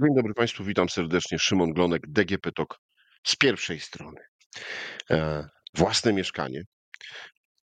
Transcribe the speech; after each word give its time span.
Dzień 0.00 0.14
dobry 0.16 0.34
Państwu, 0.34 0.64
witam 0.64 0.88
serdecznie. 0.88 1.38
Szymon 1.38 1.72
Glonek, 1.72 2.02
DGP 2.08 2.52
TOK 2.52 2.80
z 3.26 3.36
pierwszej 3.36 3.80
strony. 3.80 4.20
E, 5.10 5.48
własne 5.74 6.12
mieszkanie. 6.12 6.62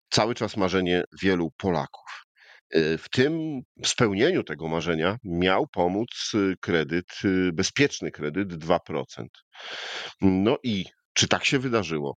Cały 0.09 0.35
czas 0.35 0.57
marzenie 0.57 1.03
wielu 1.21 1.51
Polaków. 1.57 2.25
E, 2.71 2.97
w 2.97 3.09
tym 3.09 3.61
spełnieniu 3.85 4.43
tego 4.43 4.67
marzenia 4.67 5.17
miał 5.23 5.67
pomóc 5.67 6.31
y, 6.33 6.55
kredyt, 6.61 7.05
y, 7.25 7.51
bezpieczny 7.53 8.11
kredyt 8.11 8.53
2%. 8.53 9.25
No 10.21 10.57
i 10.63 10.85
czy 11.13 11.27
tak 11.27 11.45
się 11.45 11.59
wydarzyło? 11.59 12.17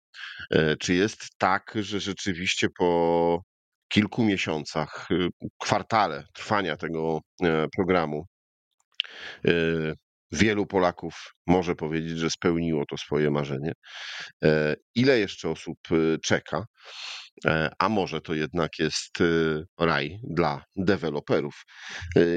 E, 0.52 0.78
czy 0.78 0.94
jest 0.94 1.28
tak, 1.38 1.74
że 1.76 2.00
rzeczywiście 2.00 2.68
po 2.78 3.42
kilku 3.88 4.24
miesiącach, 4.24 5.08
y, 5.12 5.30
kwartale 5.60 6.24
trwania 6.34 6.78
tego 6.78 7.20
programu 7.76 8.26
wielu 10.32 10.66
Polaków 10.66 11.34
może 11.48 11.76
powiedzieć, 11.76 12.20
że 12.20 12.30
spełniło 12.30 12.86
to 12.86 12.98
swoje 12.98 13.32
marzenie. 13.32 13.72
E, 14.44 14.76
ile 14.96 15.20
jeszcze 15.20 15.50
osób 15.50 15.78
e, 15.92 16.18
czeka? 16.18 16.66
A 17.80 17.90
może 17.90 18.22
to 18.22 18.34
jednak 18.34 18.80
jest 18.80 19.20
raj 19.80 20.20
dla 20.24 20.64
deweloperów? 20.76 21.64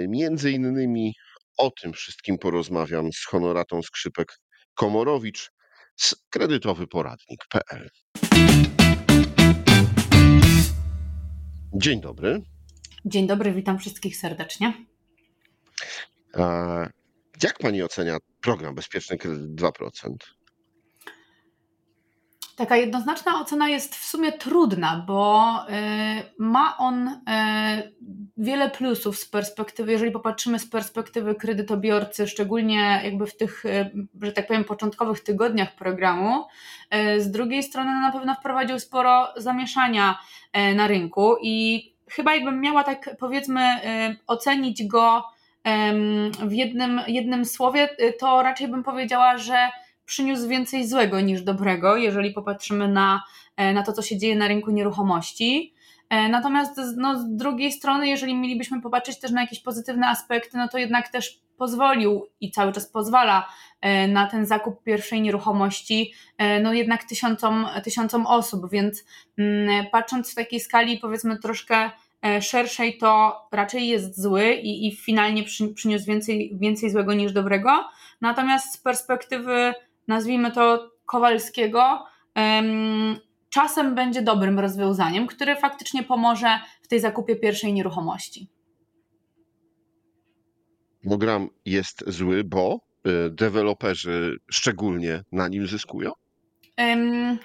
Między 0.08 0.50
innymi 0.50 1.12
o 1.58 1.70
tym 1.70 1.92
wszystkim 1.92 2.38
porozmawiam 2.38 3.12
z 3.12 3.24
Honoratą 3.24 3.80
Skrzypek-Komorowicz 3.80 5.50
z 5.96 6.14
kredytowyporadnik.pl. 6.30 7.88
Dzień 11.74 12.00
dobry. 12.00 12.40
Dzień 13.04 13.26
dobry, 13.26 13.52
witam 13.52 13.78
wszystkich 13.78 14.16
serdecznie. 14.16 14.84
Jak 17.42 17.58
pani 17.58 17.82
ocenia 17.82 18.16
program 18.40 18.74
Bezpieczny 18.74 19.18
Kredyt 19.18 19.50
2%? 19.60 20.14
Taka 22.56 22.76
jednoznaczna 22.76 23.40
ocena 23.40 23.68
jest 23.68 23.96
w 23.96 24.04
sumie 24.04 24.32
trudna, 24.32 25.04
bo 25.06 25.50
y, 25.68 25.72
ma 26.38 26.76
on 26.78 27.08
y, 27.08 27.12
wiele 28.36 28.70
plusów 28.70 29.18
z 29.18 29.28
perspektywy, 29.28 29.92
jeżeli 29.92 30.10
popatrzymy 30.10 30.58
z 30.58 30.66
perspektywy 30.66 31.34
kredytobiorcy, 31.34 32.28
szczególnie 32.28 33.00
jakby 33.04 33.26
w 33.26 33.36
tych, 33.36 33.64
y, 33.64 33.90
że 34.22 34.32
tak 34.32 34.46
powiem, 34.46 34.64
początkowych 34.64 35.20
tygodniach 35.20 35.74
programu. 35.76 36.44
Z 37.18 37.30
drugiej 37.30 37.62
strony 37.62 37.90
na 37.90 38.12
pewno 38.12 38.34
wprowadził 38.34 38.78
sporo 38.78 39.32
zamieszania 39.36 40.18
na 40.74 40.86
rynku 40.86 41.36
i 41.42 41.84
chyba 42.08 42.34
jakbym 42.34 42.60
miała 42.60 42.84
tak 42.84 43.16
powiedzmy 43.18 43.60
ocenić 44.26 44.86
go 44.86 45.24
w 46.46 46.52
jednym, 46.52 47.00
jednym 47.06 47.44
słowie, 47.44 47.88
y, 48.00 48.12
to 48.20 48.42
raczej 48.42 48.68
bym 48.68 48.82
powiedziała, 48.82 49.38
że 49.38 49.70
przyniósł 50.04 50.48
więcej 50.48 50.88
złego 50.88 51.20
niż 51.20 51.42
dobrego, 51.42 51.96
jeżeli 51.96 52.30
popatrzymy 52.30 52.88
na, 52.88 53.22
e, 53.56 53.72
na 53.72 53.82
to, 53.82 53.92
co 53.92 54.02
się 54.02 54.18
dzieje 54.18 54.36
na 54.36 54.48
rynku 54.48 54.70
nieruchomości. 54.70 55.74
E, 56.10 56.28
natomiast 56.28 56.80
no, 56.96 57.18
z 57.18 57.36
drugiej 57.36 57.72
strony, 57.72 58.08
jeżeli 58.08 58.34
mielibyśmy 58.34 58.82
popatrzeć 58.82 59.20
też 59.20 59.30
na 59.30 59.40
jakieś 59.40 59.60
pozytywne 59.60 60.08
aspekty, 60.08 60.58
no 60.58 60.68
to 60.68 60.78
jednak 60.78 61.08
też 61.08 61.40
pozwolił 61.58 62.26
i 62.40 62.50
cały 62.50 62.72
czas 62.72 62.86
pozwala 62.86 63.48
e, 63.80 64.08
na 64.08 64.26
ten 64.26 64.46
zakup 64.46 64.82
pierwszej 64.82 65.22
nieruchomości, 65.22 66.14
no 66.62 66.72
jednak 66.72 67.04
tysiącom, 67.04 67.66
tysiącom 67.84 68.26
osób, 68.26 68.70
więc 68.70 69.04
mm, 69.38 69.86
patrząc 69.92 70.32
w 70.32 70.34
takiej 70.34 70.60
skali 70.60 70.98
powiedzmy 70.98 71.38
troszkę 71.38 71.90
szerszej, 72.40 72.98
to 72.98 73.40
raczej 73.52 73.88
jest 73.88 74.22
zły 74.22 74.52
i, 74.52 74.88
i 74.88 74.96
finalnie 74.96 75.42
przy, 75.42 75.68
przyniósł 75.68 76.04
więcej, 76.06 76.56
więcej 76.60 76.90
złego 76.90 77.14
niż 77.14 77.32
dobrego. 77.32 77.84
Natomiast 78.20 78.74
z 78.74 78.78
perspektywy, 78.78 79.74
nazwijmy 80.08 80.52
to 80.52 80.90
Kowalskiego, 81.06 82.04
czasem 83.50 83.94
będzie 83.94 84.22
dobrym 84.22 84.58
rozwiązaniem, 84.58 85.26
które 85.26 85.56
faktycznie 85.56 86.02
pomoże 86.02 86.58
w 86.82 86.88
tej 86.88 87.00
zakupie 87.00 87.36
pierwszej 87.36 87.72
nieruchomości. 87.72 88.48
Program 91.02 91.48
jest 91.64 92.04
zły, 92.06 92.44
bo 92.44 92.80
y, 93.06 93.30
deweloperzy 93.30 94.36
szczególnie 94.50 95.22
na 95.32 95.48
nim 95.48 95.66
zyskują? 95.66 96.12
Um, 96.78 97.38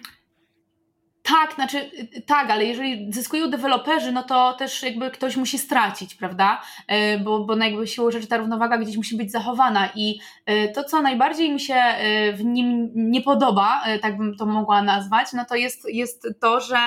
tak, 1.29 1.53
znaczy 1.55 1.77
y, 1.77 2.17
y, 2.17 2.21
tak, 2.21 2.49
ale 2.49 2.65
jeżeli 2.65 3.13
zyskują 3.13 3.49
deweloperzy, 3.49 4.11
no 4.11 4.23
to 4.23 4.53
też 4.53 4.83
jakby 4.83 5.11
ktoś 5.11 5.35
musi 5.35 5.57
stracić, 5.57 6.15
prawda? 6.15 6.61
Y, 7.15 7.19
bo, 7.19 7.39
bo 7.39 7.55
no 7.55 7.65
jakby 7.65 7.87
siłą 7.87 8.11
rzeczy 8.11 8.27
ta 8.27 8.37
równowaga 8.37 8.77
gdzieś 8.77 8.97
musi 8.97 9.17
być 9.17 9.31
zachowana 9.31 9.89
i 9.95 10.19
to, 10.73 10.83
co 10.83 11.01
najbardziej 11.01 11.51
mi 11.51 11.59
się 11.59 11.75
w 12.33 12.43
nim 12.43 12.89
nie 12.95 13.21
podoba, 13.21 13.83
tak 14.01 14.17
bym 14.17 14.37
to 14.37 14.45
mogła 14.45 14.81
nazwać, 14.81 15.33
no 15.33 15.45
to 15.45 15.55
jest, 15.55 15.85
jest 15.89 16.27
to, 16.39 16.59
że 16.59 16.77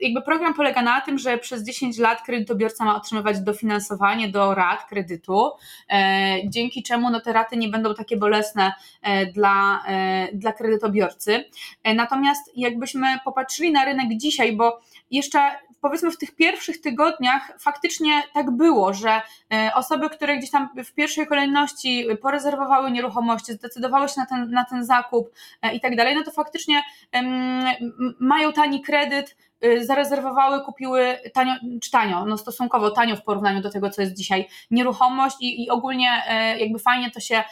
jakby 0.00 0.22
program 0.22 0.54
polega 0.54 0.82
na 0.82 1.00
tym, 1.00 1.18
że 1.18 1.38
przez 1.38 1.64
10 1.64 1.98
lat 1.98 2.22
kredytobiorca 2.22 2.84
ma 2.84 2.96
otrzymywać 2.96 3.40
dofinansowanie 3.40 4.28
do 4.28 4.54
rat 4.54 4.84
kredytu, 4.88 5.50
e, 5.90 6.38
dzięki 6.48 6.82
czemu 6.82 7.10
no 7.10 7.20
te 7.20 7.32
raty 7.32 7.56
nie 7.56 7.68
będą 7.68 7.94
takie 7.94 8.16
bolesne 8.16 8.72
e, 9.02 9.26
dla, 9.26 9.82
e, 9.86 10.28
dla 10.32 10.52
kredytobiorcy. 10.52 11.44
Natomiast 11.94 12.50
jakbyśmy 12.56 13.18
popatrzyli 13.28 13.72
na 13.72 13.84
rynek 13.84 14.16
dzisiaj, 14.16 14.56
bo 14.56 14.80
jeszcze 15.10 15.40
powiedzmy 15.80 16.10
w 16.10 16.18
tych 16.18 16.34
pierwszych 16.34 16.80
tygodniach 16.80 17.52
faktycznie 17.60 18.22
tak 18.34 18.50
było, 18.50 18.94
że 18.94 19.20
e, 19.52 19.70
osoby, 19.74 20.10
które 20.10 20.38
gdzieś 20.38 20.50
tam 20.50 20.68
w 20.84 20.92
pierwszej 20.92 21.26
kolejności 21.26 22.06
porezerwowały 22.22 22.90
nieruchomości, 22.90 23.52
zdecydowały 23.52 24.08
się 24.08 24.14
na 24.16 24.26
ten, 24.26 24.50
na 24.50 24.64
ten 24.64 24.84
zakup 24.84 25.30
e, 25.62 25.74
i 25.74 25.80
tak 25.80 25.96
dalej, 25.96 26.16
no 26.16 26.22
to 26.22 26.30
faktycznie 26.30 26.82
mają 28.18 28.52
tani 28.52 28.82
kredyt, 28.82 29.36
zarezerwowały, 29.80 30.64
kupiły 30.64 31.18
tanio, 31.34 31.54
czy 31.82 31.90
tanio, 31.90 32.24
no 32.24 32.38
stosunkowo 32.38 32.90
tanio 32.90 33.16
w 33.16 33.22
porównaniu 33.22 33.60
do 33.60 33.70
tego, 33.70 33.90
co 33.90 34.02
jest 34.02 34.14
dzisiaj, 34.14 34.48
nieruchomość 34.70 35.36
i, 35.40 35.64
i 35.64 35.70
ogólnie 35.70 36.08
e, 36.28 36.58
jakby 36.58 36.78
fajnie 36.78 37.10
to 37.10 37.20
się 37.20 37.42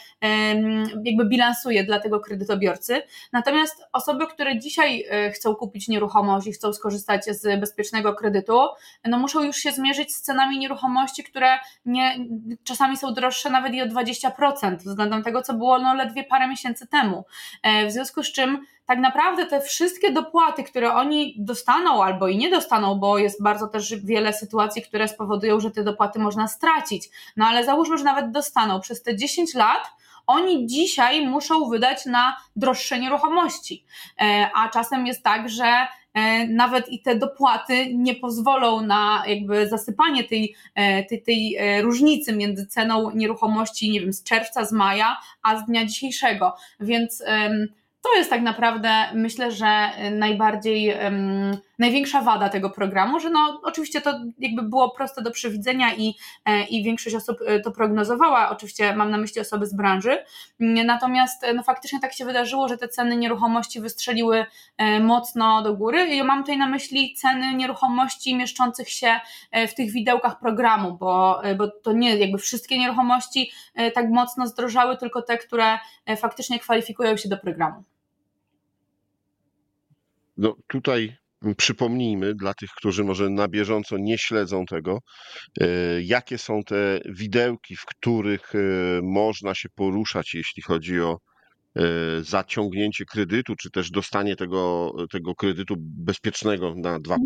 jakby 1.03 1.25
bilansuje 1.25 1.83
dla 1.83 1.99
tego 1.99 2.19
kredytobiorcy. 2.19 3.01
Natomiast 3.33 3.83
osoby, 3.93 4.27
które 4.27 4.59
dzisiaj 4.59 5.05
e, 5.09 5.31
chcą 5.31 5.55
kupić 5.55 5.87
nieruchomość 5.87 6.47
i 6.47 6.51
chcą 6.51 6.73
skorzystać 6.73 7.25
z 7.25 7.59
bezpiecznego 7.59 8.13
kredytu, 8.13 8.59
no 9.05 9.17
muszą 9.19 9.43
już 9.43 9.57
się 9.57 9.71
zmierzyć 9.71 10.15
z 10.15 10.21
cenami 10.21 10.59
nieruchomości, 10.59 11.23
które 11.23 11.59
nie, 11.85 12.17
czasami 12.63 12.97
są 12.97 13.13
droższe 13.13 13.49
nawet 13.49 13.73
i 13.73 13.81
o 13.81 13.85
20% 13.85 14.77
względem 14.77 15.23
tego, 15.23 15.41
co 15.41 15.53
było 15.53 15.79
no 15.79 15.93
ledwie 15.93 16.23
parę 16.23 16.47
miesięcy 16.47 16.87
temu. 16.87 17.25
E, 17.63 17.87
w 17.87 17.91
związku 17.91 18.23
z 18.23 18.31
czym 18.31 18.65
tak 18.87 18.99
naprawdę 18.99 19.45
te 19.45 19.61
wszystkie 19.61 20.11
dopłaty, 20.11 20.63
które 20.63 20.93
oni 20.93 21.35
dostaną 21.37 22.03
albo 22.03 22.27
i 22.27 22.37
nie 22.37 22.49
dostaną, 22.49 22.95
bo 22.95 23.17
jest 23.17 23.43
bardzo 23.43 23.67
też 23.67 23.95
wiele 23.95 24.33
sytuacji, 24.33 24.81
które 24.81 25.07
spowodują, 25.07 25.59
że 25.59 25.71
te 25.71 25.83
dopłaty 25.83 26.19
można 26.19 26.47
stracić. 26.47 27.09
No 27.37 27.45
ale 27.45 27.65
załóżmy, 27.65 27.97
że 27.97 28.03
nawet 28.03 28.31
dostaną 28.31 28.81
przez 28.81 29.03
te 29.03 29.15
10 29.15 29.53
lat, 29.53 29.91
oni 30.27 30.67
dzisiaj 30.67 31.27
muszą 31.27 31.69
wydać 31.69 32.05
na 32.05 32.37
droższe 32.55 32.99
nieruchomości. 32.99 33.85
E, 34.21 34.49
a 34.55 34.69
czasem 34.69 35.07
jest 35.07 35.23
tak, 35.23 35.49
że 35.49 35.87
e, 36.13 36.47
nawet 36.47 36.89
i 36.89 37.01
te 37.01 37.15
dopłaty 37.15 37.93
nie 37.93 38.15
pozwolą 38.15 38.81
na 38.81 39.23
jakby 39.27 39.67
zasypanie 39.67 40.23
tej, 40.23 40.55
e, 40.75 41.03
tej, 41.03 41.23
tej 41.23 41.57
różnicy 41.81 42.35
między 42.35 42.67
ceną 42.67 43.11
nieruchomości, 43.11 43.91
nie 43.91 44.01
wiem, 44.01 44.13
z 44.13 44.23
czerwca, 44.23 44.65
z 44.65 44.71
maja, 44.71 45.17
a 45.43 45.59
z 45.59 45.65
dnia 45.65 45.85
dzisiejszego. 45.85 46.55
Więc 46.79 47.23
to 48.13 48.17
jest 48.17 48.29
tak 48.29 48.41
naprawdę, 48.41 48.89
myślę, 49.13 49.51
że 49.51 49.89
najbardziej, 50.11 50.93
um, 51.03 51.57
największa 51.79 52.21
wada 52.21 52.49
tego 52.49 52.69
programu, 52.69 53.19
że 53.19 53.29
no 53.29 53.61
oczywiście 53.63 54.01
to 54.01 54.19
jakby 54.39 54.63
było 54.63 54.89
proste 54.89 55.21
do 55.21 55.31
przewidzenia 55.31 55.95
i, 55.95 56.15
e, 56.45 56.63
i 56.63 56.83
większość 56.83 57.15
osób 57.15 57.37
e, 57.45 57.59
to 57.59 57.71
prognozowała, 57.71 58.49
oczywiście 58.49 58.95
mam 58.95 59.11
na 59.11 59.17
myśli 59.17 59.41
osoby 59.41 59.65
z 59.65 59.73
branży, 59.73 60.17
natomiast 60.59 61.45
no 61.55 61.63
faktycznie 61.63 61.99
tak 61.99 62.13
się 62.13 62.25
wydarzyło, 62.25 62.67
że 62.67 62.77
te 62.77 62.87
ceny 62.87 63.17
nieruchomości 63.17 63.81
wystrzeliły 63.81 64.45
e, 64.77 64.99
mocno 64.99 65.61
do 65.61 65.73
góry. 65.73 66.05
I 66.05 66.23
mam 66.23 66.39
tutaj 66.39 66.57
na 66.57 66.67
myśli 66.67 67.13
ceny 67.13 67.53
nieruchomości 67.53 68.35
mieszczących 68.35 68.89
się 68.89 69.19
w 69.67 69.73
tych 69.73 69.91
widełkach 69.91 70.39
programu, 70.39 70.97
bo, 70.97 71.41
bo 71.57 71.67
to 71.67 71.91
nie 71.93 72.17
jakby 72.17 72.37
wszystkie 72.37 72.79
nieruchomości 72.79 73.51
tak 73.93 74.09
mocno 74.09 74.47
zdrożały, 74.47 74.97
tylko 74.97 75.21
te, 75.21 75.37
które 75.37 75.77
faktycznie 76.17 76.59
kwalifikują 76.59 77.17
się 77.17 77.29
do 77.29 77.37
programu. 77.37 77.83
No 80.37 80.55
tutaj 80.67 81.15
przypomnijmy 81.57 82.35
dla 82.35 82.53
tych, 82.53 82.69
którzy 82.77 83.03
może 83.03 83.29
na 83.29 83.47
bieżąco 83.47 83.97
nie 83.97 84.17
śledzą 84.17 84.65
tego, 84.65 84.99
e, 85.61 85.67
jakie 86.01 86.37
są 86.37 86.63
te 86.63 86.99
widełki, 87.05 87.75
w 87.75 87.85
których 87.85 88.55
e, 88.55 88.59
można 89.03 89.55
się 89.55 89.69
poruszać, 89.75 90.33
jeśli 90.33 90.63
chodzi 90.63 91.01
o 91.01 91.17
zaciągnięcie 92.21 93.05
kredytu, 93.05 93.55
czy 93.55 93.71
też 93.71 93.91
dostanie 93.91 94.35
tego, 94.35 94.91
tego 95.11 95.35
kredytu 95.35 95.75
bezpiecznego 95.79 96.75
na 96.75 96.99
2%? 96.99 97.17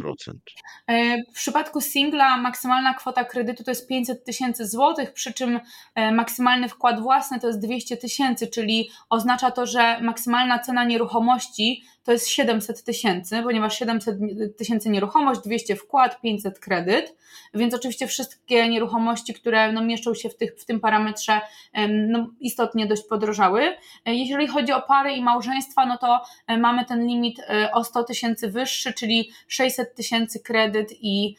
E, 0.88 1.18
w 1.18 1.36
przypadku 1.36 1.82
singla 1.82 2.38
maksymalna 2.38 2.94
kwota 2.94 3.26
kredytu 3.26 3.64
to 3.64 3.72
jest 3.72 3.88
500 3.88 4.26
tysięcy 4.26 4.68
złotych, 4.68 5.14
przy 5.14 5.34
czym 5.34 5.60
e, 5.96 6.12
maksymalny 6.12 6.70
wkład 6.70 7.02
własny 7.02 7.40
to 7.40 7.48
jest 7.48 7.60
200 7.60 7.98
tysięcy, 7.98 8.48
czyli 8.48 8.90
oznacza 9.10 9.52
to, 9.52 9.66
że 9.66 10.02
maksymalna 10.02 10.60
cena 10.60 10.84
nieruchomości 10.84 11.84
to 12.04 12.12
jest 12.12 12.28
700 12.28 12.84
tysięcy, 12.84 13.44
ponieważ 13.44 13.80
700 13.80 14.18
tysięcy 14.58 14.90
nieruchomość, 14.90 15.42
200 15.42 15.76
wkład, 15.76 16.22
500 16.22 16.60
kredyt, 16.60 17.16
więc 17.54 17.74
oczywiście 17.74 18.08
wszystkie 18.08 18.70
nieruchomości, 18.70 19.34
które 19.34 19.72
no, 19.72 19.84
mieszczą 19.84 20.14
się 20.14 20.30
w, 20.30 20.38
tych, 20.38 20.56
w 20.60 20.66
tym 20.66 20.80
parametrze 20.80 21.42
no, 21.90 22.30
istotnie 22.40 22.88
dość 22.88 23.04
podrożały. 23.04 23.62
E, 24.06 24.16
jeżeli 24.16 24.48
chodzi 24.48 24.72
o 24.72 24.82
pary 24.82 25.12
i 25.14 25.24
małżeństwa, 25.24 25.86
no 25.86 25.98
to 25.98 26.22
e, 26.48 26.58
mamy 26.58 26.86
ten 26.86 27.08
limit 27.08 27.40
e, 27.40 27.72
o 27.72 27.84
100 27.84 28.04
tysięcy 28.04 28.52
wyższy, 28.52 28.94
czyli 28.94 29.32
600 29.48 29.96
tysięcy 29.96 30.40
kredyt 30.40 30.94
i 31.02 31.36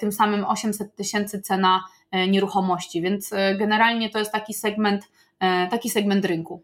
tym 0.00 0.12
samym 0.12 0.44
800 0.44 0.96
tysięcy 0.96 1.42
cena 1.42 1.84
nieruchomości, 2.28 3.02
więc 3.02 3.30
generalnie 3.58 4.10
to 4.10 4.18
jest 4.18 4.32
taki 4.32 4.54
segment, 4.54 5.08
taki 5.70 5.90
segment 5.90 6.24
rynku. 6.24 6.62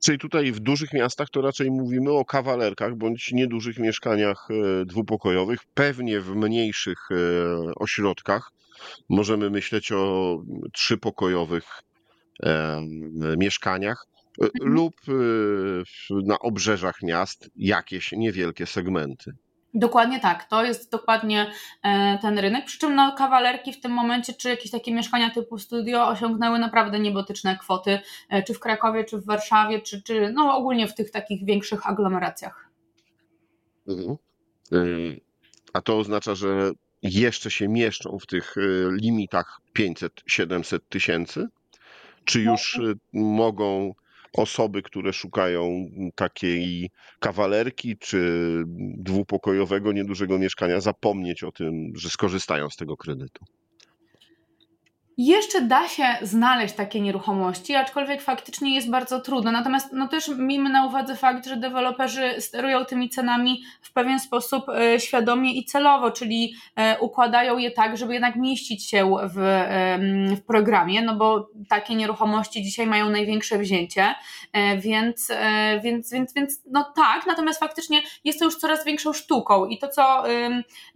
Czyli 0.00 0.18
tutaj 0.18 0.52
w 0.52 0.60
dużych 0.60 0.92
miastach 0.92 1.30
to 1.30 1.40
raczej 1.40 1.70
mówimy 1.70 2.12
o 2.12 2.24
kawalerkach 2.24 2.94
bądź 2.94 3.32
niedużych 3.32 3.78
mieszkaniach 3.78 4.48
e, 4.50 4.84
dwupokojowych. 4.84 5.60
Pewnie 5.74 6.20
w 6.20 6.36
mniejszych 6.36 6.98
e, 7.10 7.14
ośrodkach 7.74 8.50
możemy 9.08 9.50
myśleć 9.50 9.92
o 9.92 10.38
trzypokojowych 10.72 11.64
mieszkaniach 13.36 14.06
e, 14.42 14.44
mhm. 14.44 14.72
lub 14.72 14.94
na 16.10 16.38
obrzeżach 16.38 17.02
miast 17.02 17.50
jakieś 17.56 18.12
niewielkie 18.12 18.66
segmenty. 18.66 19.32
Dokładnie 19.74 20.20
tak, 20.20 20.44
to 20.44 20.64
jest 20.64 20.90
dokładnie 20.90 21.52
e, 21.82 22.18
ten 22.18 22.38
rynek. 22.38 22.64
Przy 22.64 22.78
czym 22.78 22.94
no, 22.94 23.12
kawalerki 23.12 23.72
w 23.72 23.80
tym 23.80 23.92
momencie, 23.92 24.32
czy 24.32 24.48
jakieś 24.48 24.70
takie 24.70 24.94
mieszkania 24.94 25.30
typu 25.30 25.58
studio 25.58 26.08
osiągnęły 26.08 26.58
naprawdę 26.58 27.00
niebotyczne 27.00 27.58
kwoty, 27.58 28.00
e, 28.28 28.42
czy 28.42 28.54
w 28.54 28.60
Krakowie, 28.60 29.04
czy 29.04 29.18
w 29.18 29.26
Warszawie, 29.26 29.80
czy, 29.80 30.02
czy 30.02 30.32
no, 30.32 30.56
ogólnie 30.56 30.88
w 30.88 30.94
tych 30.94 31.10
takich 31.10 31.44
większych 31.44 31.86
aglomeracjach. 31.86 32.70
Mhm. 33.88 34.16
E, 34.72 34.76
a 35.72 35.80
to 35.80 35.98
oznacza, 35.98 36.34
że 36.34 36.70
jeszcze 37.02 37.50
się 37.50 37.68
mieszczą 37.68 38.18
w 38.18 38.26
tych 38.26 38.54
limitach 38.90 39.60
500-700 39.78 40.78
tysięcy? 40.88 41.48
Czy 42.24 42.40
już 42.40 42.80
mogą 43.12 43.94
osoby, 44.32 44.82
które 44.82 45.12
szukają 45.12 45.86
takiej 46.14 46.90
kawalerki 47.20 47.98
czy 47.98 48.20
dwupokojowego, 48.98 49.92
niedużego 49.92 50.38
mieszkania, 50.38 50.80
zapomnieć 50.80 51.44
o 51.44 51.52
tym, 51.52 51.92
że 51.96 52.10
skorzystają 52.10 52.70
z 52.70 52.76
tego 52.76 52.96
kredytu? 52.96 53.44
Jeszcze 55.22 55.60
da 55.62 55.88
się 55.88 56.04
znaleźć 56.22 56.74
takie 56.74 57.00
nieruchomości, 57.00 57.74
aczkolwiek 57.74 58.22
faktycznie 58.22 58.74
jest 58.74 58.90
bardzo 58.90 59.20
trudno. 59.20 59.52
Natomiast 59.52 59.92
no 59.92 60.08
też 60.08 60.28
miejmy 60.28 60.70
na 60.70 60.86
uwadze 60.86 61.16
fakt, 61.16 61.46
że 61.46 61.56
deweloperzy 61.56 62.34
sterują 62.38 62.84
tymi 62.84 63.08
cenami 63.08 63.62
w 63.82 63.92
pewien 63.92 64.20
sposób 64.20 64.64
e, 64.68 65.00
świadomie 65.00 65.54
i 65.54 65.64
celowo, 65.64 66.10
czyli 66.10 66.54
e, 66.76 66.98
układają 66.98 67.58
je 67.58 67.70
tak, 67.70 67.96
żeby 67.96 68.12
jednak 68.12 68.36
mieścić 68.36 68.90
się 68.90 69.16
w, 69.34 69.66
w 70.36 70.44
programie, 70.46 71.02
no 71.02 71.16
bo 71.16 71.48
takie 71.68 71.94
nieruchomości 71.94 72.62
dzisiaj 72.62 72.86
mają 72.86 73.10
największe 73.10 73.58
wzięcie, 73.58 74.14
e, 74.52 74.78
więc, 74.78 75.28
więc, 75.82 76.12
więc, 76.12 76.34
więc 76.34 76.60
no 76.70 76.92
tak, 76.96 77.26
natomiast 77.26 77.60
faktycznie 77.60 78.02
jest 78.24 78.38
to 78.38 78.44
już 78.44 78.56
coraz 78.56 78.84
większą 78.84 79.12
sztuką 79.12 79.66
i 79.66 79.78
to, 79.78 79.88
co 79.88 80.22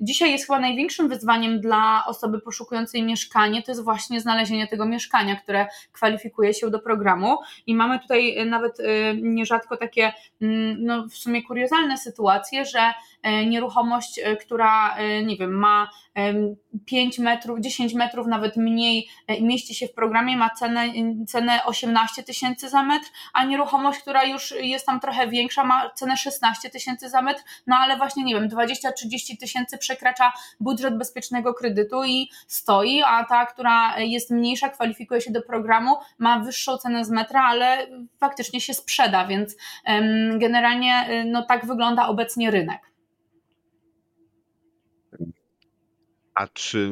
dzisiaj 0.01 0.33
jest 0.33 0.47
chyba 0.47 0.59
największym 0.59 1.09
wyzwaniem 1.09 1.61
dla 1.61 2.05
osoby 2.07 2.41
poszukującej 2.41 3.03
mieszkanie, 3.03 3.63
to 3.63 3.71
jest 3.71 3.85
właśnie 3.85 4.14
właśnie 4.15 4.21
znalezienie 4.21 4.67
tego 4.67 4.87
mieszkania, 4.87 5.37
które 5.37 5.67
kwalifikuje 5.93 6.55
się 6.55 6.71
do 6.71 6.79
programu. 6.79 7.39
I 7.67 7.75
mamy 7.75 7.99
tutaj 7.99 8.39
e, 8.39 8.45
nawet 8.45 8.81
e, 8.81 8.85
nierzadko 9.15 9.77
takie, 9.77 10.13
mm, 10.43 10.85
no 10.85 11.09
w 11.09 11.15
sumie 11.15 11.43
kuriozalne 11.43 11.99
sytuacje, 11.99 12.65
że 12.65 12.93
e, 13.23 13.47
nieruchomość, 13.47 14.21
która, 14.41 14.97
nie 15.25 15.37
wiem, 15.37 15.53
ma 15.59 15.91
5 16.87 17.19
metrów, 17.19 17.61
10 17.61 17.95
metrów, 17.95 18.27
nawet 18.27 18.57
mniej 18.57 19.09
mieści 19.41 19.75
się 19.75 19.87
w 19.87 19.95
programie, 19.95 20.37
ma 20.37 20.51
cenę, 20.51 20.93
cenę 21.29 21.65
18 21.65 22.23
tysięcy 22.23 22.69
za 22.69 22.83
metr, 22.83 23.07
a 23.33 23.45
nieruchomość, 23.45 24.01
która 24.01 24.25
już 24.25 24.55
jest 24.61 24.87
tam 24.87 25.01
trochę 25.01 25.29
większa, 25.29 25.65
ma 25.65 25.91
cenę 25.91 26.17
16 26.17 26.71
tysięcy 26.71 27.09
za 27.09 27.23
metr, 27.23 27.43
no 27.67 27.77
ale 27.77 27.97
właśnie, 27.97 28.25
nie 28.25 28.35
wiem, 28.35 28.49
20-30 28.49 29.39
tysięcy 29.41 29.79
przekracza 29.79 30.33
budżet 30.61 30.99
bezpiecznego 30.99 31.55
kredytu 31.55 32.05
i 32.05 32.31
stoi, 32.47 33.03
a 33.03 33.25
ta, 33.25 33.47
która 33.47 33.94
jest 33.99 34.31
mniejsza, 34.31 34.69
kwalifikuje 34.69 35.21
się 35.21 35.33
do 35.33 35.43
programu, 35.43 35.97
ma 36.19 36.41
wyższą 36.41 36.77
cenę 36.77 37.05
z 37.05 37.11
metra, 37.11 37.43
ale 37.43 37.87
faktycznie 38.21 38.61
się 38.61 38.75
sprzeda, 38.75 39.27
więc 39.27 39.57
generalnie 40.39 41.07
y, 41.11 41.25
no, 41.25 41.43
tak 41.43 41.67
wygląda 41.67 42.07
obecnie 42.07 42.51
rynek. 42.51 42.81
A 46.35 46.47
czy 46.47 46.91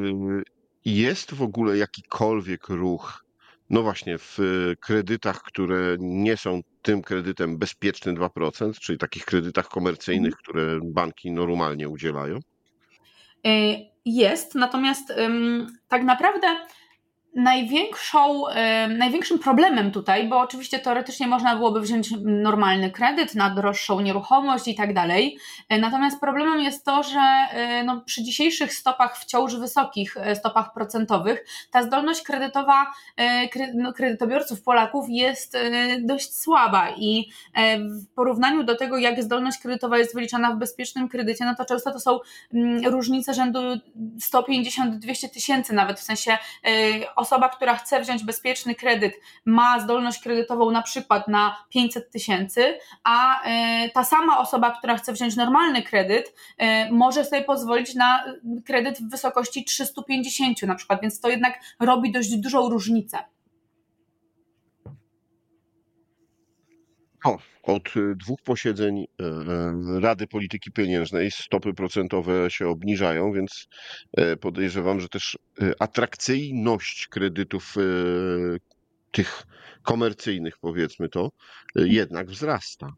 jest 0.85 1.35
w 1.35 1.43
ogóle 1.43 1.77
jakikolwiek 1.77 2.69
ruch, 2.69 3.25
no 3.71 3.83
właśnie, 3.83 4.19
w 4.19 4.39
kredytach, 4.81 5.43
które 5.43 5.97
nie 5.99 6.37
są 6.37 6.61
tym 6.83 7.03
kredytem 7.03 7.59
bezpiecznym 7.59 8.17
2%, 8.17 8.79
czyli 8.79 8.99
takich 8.99 9.25
kredytach 9.25 9.69
komercyjnych, 9.69 10.33
mhm. 10.33 10.43
które 10.43 10.81
banki 10.85 11.31
normalnie 11.31 11.89
udzielają? 11.89 12.39
Y, 13.47 13.93
jest, 14.05 14.55
natomiast 14.55 15.13
tak 15.89 16.05
naprawdę 16.05 16.47
Największą, 17.35 18.43
największym 18.89 19.39
problemem 19.39 19.91
tutaj, 19.91 20.29
bo 20.29 20.39
oczywiście 20.39 20.79
teoretycznie 20.79 21.27
można 21.27 21.57
byłoby 21.57 21.81
wziąć 21.81 22.11
normalny 22.25 22.91
kredyt 22.91 23.35
na 23.35 23.51
droższą 23.51 24.01
nieruchomość 24.01 24.69
i 24.69 24.75
tak 24.75 24.95
dalej, 24.95 25.39
e, 25.69 25.79
natomiast 25.79 26.21
problemem 26.21 26.61
jest 26.61 26.85
to, 26.85 27.03
że 27.03 27.21
e, 27.21 27.85
no, 27.85 28.01
przy 28.01 28.23
dzisiejszych 28.23 28.75
stopach 28.75 29.19
wciąż 29.19 29.57
wysokich 29.57 30.17
e, 30.17 30.37
stopach 30.37 30.73
procentowych 30.73 31.45
ta 31.71 31.83
zdolność 31.83 32.23
kredytowa 32.23 32.87
no, 33.75 33.93
kredytobiorców 33.93 34.63
Polaków 34.63 35.07
jest 35.09 35.57
dość 36.01 36.35
słaba 36.35 36.91
i 36.97 37.29
w 37.79 38.15
porównaniu 38.15 38.65
do 38.65 38.77
tego, 38.77 38.99
jak 38.99 39.23
zdolność 39.23 39.59
kredytowa 39.59 39.99
jest 39.99 40.15
wyliczana 40.15 40.55
w 40.55 40.59
bezpiecznym 40.59 41.09
kredycie, 41.09 41.45
no 41.45 41.55
to 41.55 41.65
często 41.65 41.93
to 41.93 42.01
są 42.01 42.19
mm, 42.55 42.85
różnice 42.87 43.35
rzędu 43.35 43.61
150-200 44.33 45.29
tysięcy 45.29 45.75
nawet, 45.75 46.01
w 46.01 46.03
sensie 46.03 46.39
osoba, 47.23 47.49
która 47.49 47.77
chce 47.77 48.01
wziąć 48.01 48.25
bezpieczny 48.25 48.75
kredyt, 48.75 49.15
ma 49.45 49.81
zdolność 49.81 50.23
kredytową 50.23 50.71
na 50.71 50.83
przykład 50.83 51.29
na 51.29 51.57
500 51.69 52.11
tysięcy, 52.11 52.79
a 53.05 53.43
e, 53.43 53.91
ta 53.91 54.05
sama 54.05 54.39
osoba, 54.39 54.71
która 54.71 54.97
chce 54.97 55.13
wziąć 55.13 55.37
normalny 55.37 55.83
kredyt, 55.83 56.35
e, 56.59 56.91
może 56.91 57.25
sobie 57.25 57.43
pozwolić 57.43 57.95
na 57.95 58.25
kredyt 58.67 58.99
w 58.99 59.11
wysokości 59.11 59.65
350 59.65 60.63
na 60.63 60.75
przykład, 60.75 61.01
więc 61.03 61.21
to 61.21 61.29
jednak 61.29 61.61
robi 61.81 62.13
dość 62.13 62.37
dużą 62.37 62.69
różnicę. 62.69 63.32
Od 67.63 67.97
y, 67.97 68.17
dwóch 68.17 68.43
posiedzeń 68.43 68.99
y, 69.01 69.25
y, 69.25 70.01
Rady 70.01 70.27
Polityki 70.27 70.73
Pieniężnej 70.73 71.31
stopy 71.31 71.75
procentowe 71.75 72.51
się 72.51 72.69
obniżają, 72.69 73.33
więc 73.33 73.69
podejrzewam, 74.41 75.01
że 75.01 75.09
też 75.09 75.39
atrakcyjność 75.79 77.07
kredytów 77.07 77.75
tych 79.11 79.43
komercyjnych, 79.83 80.59
powiedzmy 80.61 81.09
to, 81.09 81.31
jednak 81.77 82.31
wzrasta. 82.31 82.89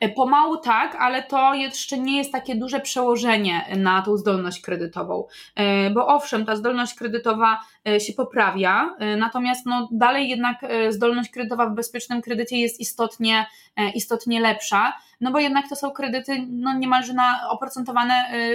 E, 0.00 0.08
pomału 0.08 0.56
tak, 0.56 0.96
ale 1.00 1.22
to 1.22 1.54
jeszcze 1.54 1.98
nie 1.98 2.18
jest 2.18 2.32
takie 2.32 2.54
duże 2.54 2.80
przełożenie 2.80 3.66
na 3.76 4.02
tą 4.02 4.16
zdolność 4.16 4.60
kredytową. 4.60 5.26
E, 5.54 5.90
bo 5.90 6.06
owszem, 6.06 6.46
ta 6.46 6.56
zdolność 6.56 6.94
kredytowa 6.94 7.60
się 7.98 8.12
poprawia, 8.12 8.96
natomiast 9.18 9.66
no 9.66 9.88
dalej 9.92 10.28
jednak 10.28 10.56
zdolność 10.88 11.30
kredytowa 11.30 11.66
w 11.66 11.74
bezpiecznym 11.74 12.22
kredycie 12.22 12.56
jest 12.56 12.80
istotnie, 12.80 13.46
istotnie 13.94 14.40
lepsza 14.40 14.92
no 15.20 15.30
bo 15.32 15.38
jednak 15.38 15.68
to 15.68 15.76
są 15.76 15.90
kredyty 15.90 16.46
no 16.48 16.78
niemalże 16.78 17.14
na, 17.14 17.48
oprocentowane 17.50 18.14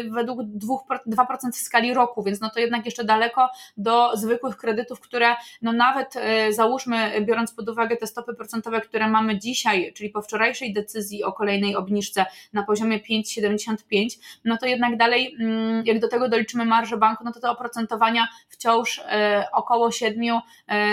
według 0.10 0.40
2% 0.42 1.52
w 1.52 1.56
skali 1.56 1.94
roku, 1.94 2.24
więc 2.24 2.42
no 2.42 2.50
to 2.50 2.60
jednak 2.60 2.86
jeszcze 2.86 3.04
daleko 3.04 3.50
do 3.78 4.18
zwykłych 4.18 4.58
kredytów, 4.58 5.00
które 5.00 5.36
no 5.62 5.74
nawet 5.74 6.14
załóżmy, 6.50 7.22
biorąc 7.22 7.52
pod 7.52 7.70
uwagę 7.70 7.98
te 7.98 8.08
stopy 8.08 8.34
procentowe, 8.34 8.82
które 8.82 9.08
mamy 9.08 9.40
dzisiaj, 9.40 9.94
czyli 9.94 10.10
po 10.10 10.22
wczorajszej 10.22 10.74
decyzji 10.74 11.24
o 11.24 11.34
kolejnej 11.34 11.76
obniżce 11.76 12.26
na 12.54 12.64
poziomie 12.64 13.00
5,75, 13.00 14.20
no 14.46 14.58
to 14.58 14.66
jednak 14.66 14.98
dalej, 14.98 15.36
mm, 15.40 15.86
jak 15.86 16.00
do 16.00 16.08
tego 16.08 16.30
doliczymy 16.30 16.66
marżę 16.66 16.98
banku, 16.98 17.24
no 17.24 17.32
to 17.32 17.40
te 17.40 17.50
oprocentowania 17.50 18.28
wciąż 18.50 19.02
około 19.52 19.92
7, 19.92 20.40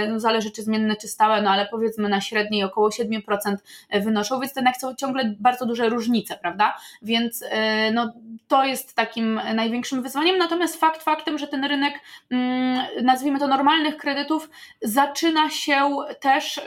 no 0.09 0.21
zależy 0.21 0.51
czy 0.51 0.63
zmienne, 0.63 0.97
czy 0.97 1.09
stałe, 1.09 1.43
no 1.43 1.51
ale 1.51 1.67
powiedzmy 1.67 2.09
na 2.09 2.21
średniej 2.21 2.65
około 2.65 2.89
7% 2.89 3.57
wynoszą, 3.91 4.41
więc 4.41 4.55
to 4.55 4.61
jednak 4.61 4.77
są 4.77 4.95
ciągle 4.95 5.35
bardzo 5.41 5.67
duże 5.67 5.89
różnice, 5.89 6.39
prawda? 6.43 6.77
Więc 7.03 7.45
no, 7.93 8.13
to 8.49 8.65
jest 8.65 8.95
takim 8.95 9.41
największym 9.55 10.03
wyzwaniem, 10.03 10.39
natomiast 10.39 10.81
fakt 10.81 11.03
faktem, 11.03 11.39
że 11.39 11.49
ten 11.49 11.65
rynek, 11.65 11.95
mm, 12.31 12.87
nazwijmy 13.03 13.39
to 13.39 13.47
normalnych 13.47 13.97
kredytów, 13.97 14.51
zaczyna 14.83 15.51
się 15.51 15.97
też 16.21 16.61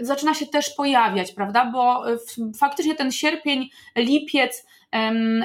zaczyna 0.00 0.34
się 0.34 0.46
też 0.46 0.70
pojawiać, 0.70 1.32
prawda? 1.32 1.64
Bo 1.64 2.04
faktycznie 2.58 2.94
ten 2.94 3.12
sierpień, 3.12 3.70
lipiec, 3.96 4.66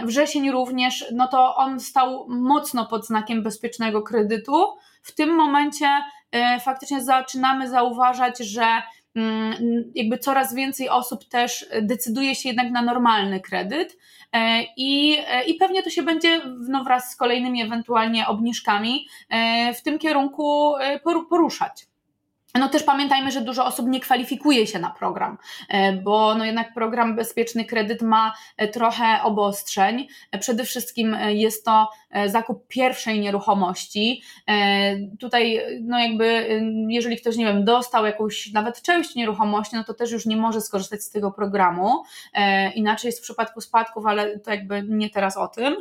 wrzesień 0.04 0.52
również, 0.52 1.06
no 1.14 1.28
to 1.28 1.56
on 1.56 1.80
stał 1.80 2.26
mocno 2.30 2.86
pod 2.86 3.06
znakiem 3.06 3.44
bezpiecznego 3.44 4.02
kredytu. 4.02 4.66
W 5.02 5.16
tym 5.16 5.36
momencie 5.36 5.86
y, 6.36 6.60
faktycznie 6.60 7.04
zaczynamy 7.04 7.70
zauważać, 7.70 8.38
że 8.40 8.82
mm, 9.16 9.54
jakby 9.96 10.18
coraz 10.18 10.54
więcej 10.54 10.90
osób 10.90 11.26
też 11.26 11.66
decyduje 11.82 12.36
się 12.36 12.50
jednak 12.50 12.72
na 12.72 12.82
normalny 12.82 13.40
kredyt 13.40 13.98
e, 14.32 14.64
i, 14.78 15.18
e, 15.28 15.44
i 15.44 15.54
pewnie 15.54 15.84
to 15.84 15.90
się 15.90 16.04
będzie 16.04 16.42
no, 16.70 16.84
wraz 16.84 17.12
z 17.12 17.16
kolejnymi 17.16 17.62
ewentualnie 17.62 18.28
obniżkami 18.28 19.08
e, 19.30 19.74
w 19.74 19.82
tym 19.82 20.00
kierunku 20.00 20.74
poruszać. 21.30 21.89
No 22.56 22.70
też 22.70 22.84
pamiętajmy, 22.84 23.32
że 23.32 23.42
dużo 23.42 23.66
osób 23.66 23.88
nie 23.88 24.00
kwalifikuje 24.00 24.68
się 24.68 24.80
na 24.80 24.90
program, 24.90 25.38
e, 25.70 25.94
bo 25.94 26.36
no 26.36 26.46
jednak 26.46 26.74
program 26.74 27.16
Bezpieczny 27.16 27.66
Kredyt 27.66 28.02
ma 28.02 28.34
e, 28.58 28.68
trochę 28.68 29.22
obostrzeń. 29.24 30.08
E, 30.32 30.40
przede 30.40 30.64
wszystkim 30.64 31.18
jest 31.28 31.66
to 31.66 31.90
zakup 32.26 32.68
pierwszej 32.68 33.20
nieruchomości. 33.20 34.22
Tutaj 35.20 35.62
no 35.82 36.00
jakby 36.00 36.60
jeżeli 36.90 37.18
ktoś, 37.18 37.36
nie 37.36 37.46
wiem, 37.46 37.66
dostał 37.66 38.06
jakąś 38.06 38.52
nawet 38.52 38.82
część 38.82 39.16
nieruchomości, 39.16 39.76
no 39.76 39.84
to 39.84 39.94
też 39.94 40.12
już 40.12 40.26
nie 40.26 40.38
może 40.38 40.62
skorzystać 40.62 41.04
z 41.04 41.10
tego 41.10 41.32
programu. 41.32 42.04
Inaczej 42.76 43.08
jest 43.08 43.20
w 43.20 43.22
przypadku 43.22 43.62
spadków, 43.62 44.06
ale 44.06 44.40
to 44.40 44.52
jakby 44.52 44.84
nie 44.84 45.10
teraz 45.10 45.38
o 45.38 45.48
tym. 45.48 45.76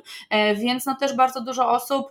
Więc 0.55 0.87
no 0.87 0.95
też 0.95 1.17
bardzo 1.17 1.41
dużo 1.41 1.71
osób 1.71 2.09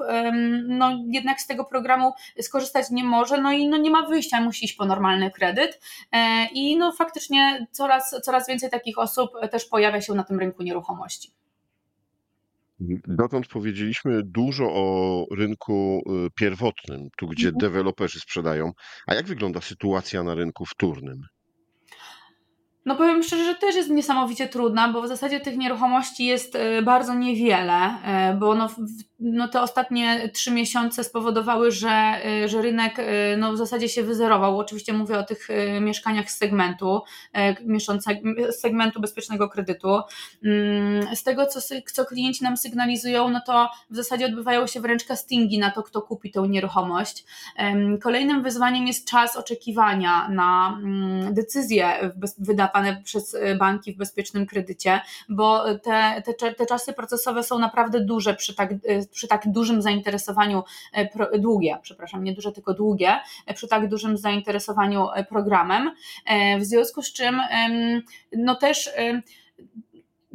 no 0.68 0.92
jednak 1.08 1.42
z 1.42 1.48
tego 1.48 1.66
programu 1.66 2.14
skorzystać 2.42 2.90
nie 2.92 3.04
może, 3.04 3.42
no 3.42 3.52
i 3.52 3.68
no 3.68 3.78
nie 3.78 3.92
ma 3.92 4.04
wyjścia 4.04 4.42
musi 4.48 4.66
iść 4.66 4.74
po 4.74 4.86
normalny 4.86 5.32
kredyt 5.32 5.80
e, 6.12 6.48
i 6.54 6.78
no 6.78 6.92
faktycznie 6.92 7.68
coraz, 7.72 8.16
coraz 8.24 8.48
więcej 8.48 8.70
takich 8.70 8.98
osób 8.98 9.30
też 9.52 9.66
pojawia 9.66 10.02
się 10.02 10.14
na 10.14 10.24
tym 10.24 10.40
rynku 10.40 10.64
nieruchomości. 10.64 11.32
Dotąd 13.08 13.48
powiedzieliśmy 13.48 14.24
dużo 14.24 14.66
o 14.74 15.26
rynku 15.36 16.04
y, 16.26 16.30
pierwotnym, 16.36 17.10
tu 17.18 17.28
gdzie 17.28 17.48
mhm. 17.48 17.60
deweloperzy 17.60 18.20
sprzedają. 18.20 18.72
A 19.08 19.16
jak 19.16 19.26
wygląda 19.26 19.62
sytuacja 19.62 20.24
na 20.24 20.36
rynku 20.36 20.66
wtórnym? 20.66 21.22
No 22.88 22.96
powiem 22.96 23.24
szczerze, 23.24 23.44
że 23.44 23.56
też 23.56 23.76
jest 23.76 23.90
niesamowicie 23.90 24.48
trudna, 24.48 24.94
bo 24.94 25.02
w 25.02 25.08
zasadzie 25.08 25.40
tych 25.40 25.58
nieruchomości 25.58 26.26
jest 26.26 26.56
e, 26.56 26.82
bardzo 26.82 27.14
niewiele, 27.14 28.02
e, 28.04 28.38
bo 28.40 28.56
no, 28.56 28.70
no 29.20 29.48
te 29.48 29.62
ostatnie 29.62 30.30
trzy 30.30 30.52
miesiące 30.52 31.04
spowodowały, 31.04 31.72
że, 31.72 31.90
e, 31.90 32.48
że 32.50 32.62
rynek 32.62 32.98
no 33.38 33.54
w 33.54 33.58
zasadzie 33.58 33.90
się 33.90 34.04
wyzerował. 34.04 34.60
Oczywiście 34.60 34.94
mówię 34.94 35.20
o 35.20 35.24
tych 35.24 35.48
mieszkaniach 35.82 36.32
z 36.32 36.38
segmentu, 36.38 37.02
z 38.50 38.60
segmentu 38.60 39.02
bezpiecznego 39.02 39.50
kredytu. 39.50 40.00
Mm, 40.44 41.16
z 41.16 41.24
tego, 41.24 41.46
co, 41.46 41.60
co 41.94 42.06
klienci 42.06 42.44
nam 42.44 42.58
sygnalizują, 42.58 43.30
no 43.30 43.42
to 43.46 43.70
w 43.90 43.96
zasadzie 43.96 44.26
odbywają 44.26 44.68
się 44.68 44.82
wręcz 44.82 45.04
castingi 45.04 45.60
na 45.60 45.72
to, 45.72 45.84
kto 45.84 46.02
kupi 46.02 46.32
tę 46.32 46.48
nieruchomość. 46.50 47.26
Kolejnym 48.04 48.44
wyzwaniem 48.44 48.88
jest 48.88 49.08
czas 49.10 49.36
oczekiwania 49.36 50.30
na 50.30 50.80
mm, 50.84 51.34
decyzję 51.34 52.14
wydawaną 52.38 53.04
przez 53.04 53.34
y, 53.34 53.56
banki 53.56 53.94
w 53.94 53.98
bezpiecznym 53.98 54.46
kredycie, 54.46 55.02
bo 55.30 55.76
te, 55.76 56.24
te, 56.40 56.54
te 56.54 56.66
czasy 56.66 56.94
procesowe 56.94 57.44
są 57.44 57.60
naprawdę 57.60 58.00
duże 58.00 58.34
przy 58.34 58.56
tak, 58.56 58.74
przy 59.12 59.28
tak 59.28 59.52
dużym 59.52 59.82
zainteresowaniu, 59.82 60.64
y, 61.36 61.40
długie, 61.40 61.78
przepraszam, 61.82 62.24
nie 62.24 62.34
duże, 62.34 62.52
tylko 62.52 62.74
długie, 62.74 63.20
przy 63.56 63.68
tak 63.68 63.90
dużym 63.90 64.18
zainteresowaniu 64.18 65.08
programem, 65.30 65.92
w 66.60 66.64
związku 66.64 67.02
z 67.02 67.14
czym 67.14 67.42
no 68.38 68.56
też 68.56 68.90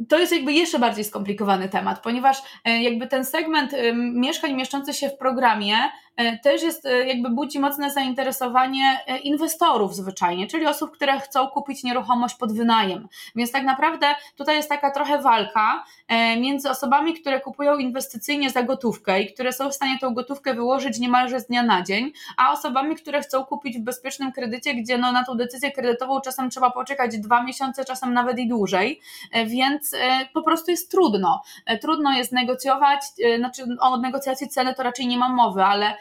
to 0.09 0.19
jest 0.19 0.33
jakby 0.33 0.53
jeszcze 0.53 0.79
bardziej 0.79 1.03
skomplikowany 1.03 1.69
temat, 1.69 2.03
ponieważ 2.03 2.37
jakby 2.65 3.07
ten 3.07 3.25
segment 3.25 3.71
mieszkań 3.95 4.53
mieszczących 4.53 4.95
się 4.95 5.09
w 5.09 5.17
programie 5.17 5.75
E, 6.12 6.12
też 6.43 6.63
jest 6.63 6.85
e, 6.85 7.07
jakby 7.07 7.29
budzi 7.29 7.59
mocne 7.59 7.91
zainteresowanie 7.91 8.99
e, 9.07 9.17
inwestorów 9.17 9.95
zwyczajnie, 9.95 10.47
czyli 10.47 10.65
osób, 10.67 10.91
które 10.91 11.19
chcą 11.19 11.47
kupić 11.47 11.83
nieruchomość 11.83 12.35
pod 12.35 12.53
wynajem. 12.53 13.07
Więc 13.35 13.51
tak 13.51 13.63
naprawdę 13.63 14.15
tutaj 14.35 14.55
jest 14.55 14.69
taka 14.69 14.91
trochę 14.91 15.21
walka 15.21 15.83
między 16.37 16.69
osobami, 16.69 17.13
które 17.13 17.39
kupują 17.39 17.77
inwestycyjnie 17.77 18.49
za 18.49 18.63
gotówkę 18.63 19.21
i 19.21 19.33
które 19.33 19.53
są 19.53 19.69
w 19.69 19.73
stanie 19.73 19.99
tą 19.99 20.13
gotówkę 20.13 20.53
wyłożyć 20.53 20.99
niemalże 20.99 21.39
z 21.39 21.47
dnia 21.47 21.63
na 21.63 21.83
dzień, 21.83 22.11
a 22.37 22.53
osobami, 22.53 22.95
które 22.95 23.21
chcą 23.21 23.45
kupić 23.45 23.77
w 23.77 23.81
bezpiecznym 23.81 24.31
kredycie, 24.31 24.73
gdzie 24.73 24.97
no 24.97 25.11
na 25.11 25.25
tą 25.25 25.35
decyzję 25.35 25.71
kredytową 25.71 26.21
czasem 26.21 26.49
trzeba 26.49 26.71
poczekać 26.71 27.17
dwa 27.17 27.43
miesiące, 27.43 27.85
czasem 27.85 28.13
nawet 28.13 28.39
i 28.39 28.47
dłużej, 28.47 29.01
więc 29.45 29.95
po 30.33 30.41
prostu 30.41 30.71
jest 30.71 30.91
trudno. 30.91 31.41
Trudno 31.81 32.13
jest 32.13 32.31
negocjować, 32.31 33.01
znaczy 33.37 33.63
o 33.79 33.97
negocjacji 33.97 34.47
ceny 34.47 34.73
to 34.73 34.83
raczej 34.83 35.07
nie 35.07 35.17
ma 35.17 35.29
mowy, 35.29 35.63
ale 35.63 35.85
E, 35.85 35.95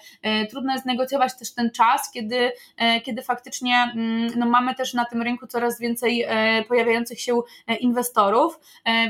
trudno 0.50 0.72
jest 0.72 0.86
negocjować 0.86 1.38
też 1.38 1.54
ten 1.54 1.70
czas, 1.70 2.10
kiedy, 2.10 2.52
e, 2.76 3.00
kiedy 3.00 3.22
faktycznie 3.22 3.92
mm, 3.94 4.32
no, 4.36 4.46
mamy 4.46 4.74
też 4.74 4.94
na 4.94 5.04
tym 5.04 5.22
rynku 5.22 5.46
coraz 5.46 5.80
więcej 5.80 6.24
e, 6.28 6.64
pojawiających 6.68 7.20
się 7.20 7.40
inwestorów, 7.80 8.60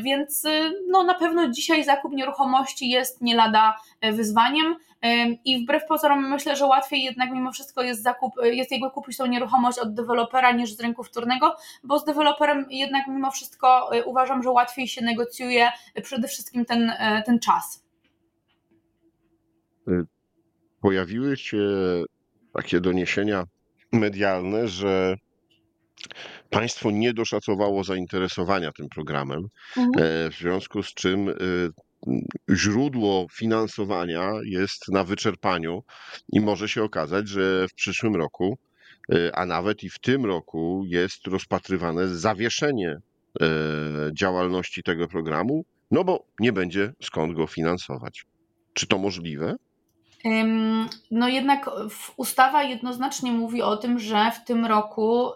więc 0.03 0.47
no, 0.89 1.03
na 1.03 1.15
pewno 1.15 1.49
dzisiaj 1.49 1.85
zakup 1.85 2.13
nieruchomości 2.13 2.89
jest 2.89 3.23
nie 3.23 3.35
lada 3.35 3.77
wyzwaniem. 4.13 4.77
I 5.45 5.65
wbrew 5.65 5.87
pozorom 5.87 6.31
myślę, 6.31 6.57
że 6.57 6.67
łatwiej 6.67 7.03
jednak 7.03 7.31
mimo 7.31 7.53
wszystko 7.53 7.83
jest 7.83 8.03
zakup, 8.03 8.33
jest 8.43 8.71
jakby 8.71 8.91
kupić 8.91 9.17
tą 9.17 9.27
nieruchomość 9.27 9.79
od 9.79 9.95
dewelopera 9.95 10.53
niż 10.53 10.73
z 10.77 10.81
rynku 10.81 11.05
wtórnego, 11.05 11.57
bo 11.85 11.99
z 11.99 12.05
deweloperem 12.05 12.67
jednak 12.71 13.07
mimo 13.07 13.31
wszystko 13.31 13.91
uważam, 14.05 14.43
że 14.43 14.51
łatwiej 14.51 14.89
się 14.89 15.05
negocjuje 15.05 15.71
przede 16.03 16.29
wszystkim 16.29 16.65
ten, 16.65 16.93
ten 17.27 17.39
czas. 17.39 17.85
Pojawiły 20.83 21.37
się 21.37 21.59
takie 22.53 22.81
doniesienia 22.81 23.45
medialne, 23.93 24.69
że 24.69 25.17
państwo 26.51 26.91
nie 26.91 27.15
doszacowało 27.15 27.85
zainteresowania 27.85 28.73
tym 28.73 28.89
programem, 28.89 29.49
mhm. 29.77 29.91
E, 29.97 30.31
w 30.31 30.35
związku 30.35 30.83
z 30.83 30.95
czym 30.95 31.29
e, 31.29 31.35
źródło 32.51 33.27
finansowania 33.33 34.33
jest 34.45 34.89
na 34.89 35.05
wyczerpaniu 35.05 35.83
i 36.33 36.41
może 36.41 36.69
się 36.69 36.83
okazać, 36.83 37.29
że 37.29 37.69
w 37.69 37.75
przyszłym 37.75 38.17
roku, 38.17 38.59
e, 39.13 39.37
a 39.37 39.47
nawet 39.47 39.83
i 39.83 39.91
w 39.91 39.99
tym 39.99 40.27
roku 40.27 40.83
jest 40.87 41.27
rozpatrywane 41.27 42.09
zawieszenie 42.09 42.97
działalności 44.13 44.83
tego 44.83 45.09
programu, 45.09 45.65
no 45.91 46.05
bo 46.05 46.27
nie 46.41 46.53
będzie 46.53 46.93
skąd 47.03 47.37
go 47.37 47.47
finansować. 47.47 48.25
Czy 48.73 48.87
to 48.87 48.99
możliwe? 48.99 49.57
No 51.11 51.29
jednak 51.29 51.71
ustawa 52.17 52.63
jednoznacznie 52.63 53.33
mówi 53.33 53.63
o 53.63 53.77
tym, 53.77 53.99
że 53.99 54.31
w 54.31 54.45
tym 54.45 54.67
roku 54.67 55.31
y, 55.31 55.35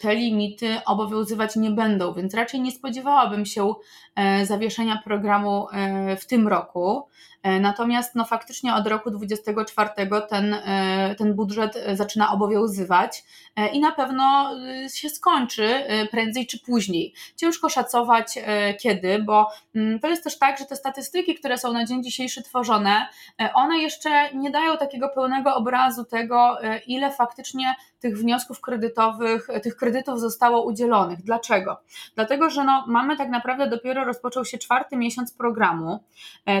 te 0.00 0.14
limity 0.14 0.76
obowiązywać 0.86 1.56
nie 1.56 1.70
będą, 1.70 2.14
więc 2.14 2.34
raczej 2.34 2.60
nie 2.60 2.72
spodziewałabym 2.72 3.46
się 3.46 3.74
e, 4.16 4.46
zawieszenia 4.46 5.02
programu 5.04 5.66
e, 5.72 6.16
w 6.16 6.26
tym 6.26 6.48
roku. 6.48 7.08
E, 7.44 7.60
natomiast 7.60 8.14
no, 8.14 8.24
faktycznie 8.24 8.74
od 8.74 8.86
roku 8.86 9.10
2024 9.10 9.90
ten, 10.28 10.54
e, 10.54 11.14
ten 11.18 11.34
budżet 11.34 11.84
zaczyna 11.92 12.32
obowiązywać 12.32 13.24
e, 13.56 13.68
i 13.68 13.80
na 13.80 13.92
pewno 13.92 14.50
się 14.94 15.10
skończy 15.10 15.84
prędzej 16.10 16.46
czy 16.46 16.58
później. 16.58 17.14
Ciężko 17.36 17.68
szacować 17.68 18.38
kiedy, 18.80 19.22
bo 19.22 19.50
mm, 19.74 20.00
to 20.00 20.08
jest 20.08 20.24
też 20.24 20.38
tak, 20.38 20.58
że 20.58 20.64
te 20.64 20.76
statystyki, 20.76 21.34
które 21.34 21.58
są 21.58 21.72
na 21.72 21.84
dzień 21.84 22.04
dzisiejszy 22.04 22.42
tworzone, 22.42 23.06
one 23.54 23.78
jeszcze 23.78 24.34
nie 24.34 24.50
dają 24.50 24.76
takiego 24.76 25.08
pełnego 25.08 25.54
obrazu 25.54 26.04
tego, 26.04 26.58
ile 26.86 27.10
faktycznie 27.10 27.74
tych 28.04 28.18
wniosków 28.18 28.60
kredytowych, 28.60 29.48
tych 29.62 29.76
kredytów 29.76 30.20
zostało 30.20 30.64
udzielonych. 30.64 31.22
Dlaczego? 31.22 31.80
Dlatego, 32.14 32.50
że 32.50 32.64
no, 32.64 32.84
mamy 32.88 33.16
tak 33.16 33.28
naprawdę 33.28 33.66
dopiero 33.66 34.04
rozpoczął 34.04 34.44
się 34.44 34.58
czwarty 34.58 34.96
miesiąc 34.96 35.32
programu. 35.32 36.04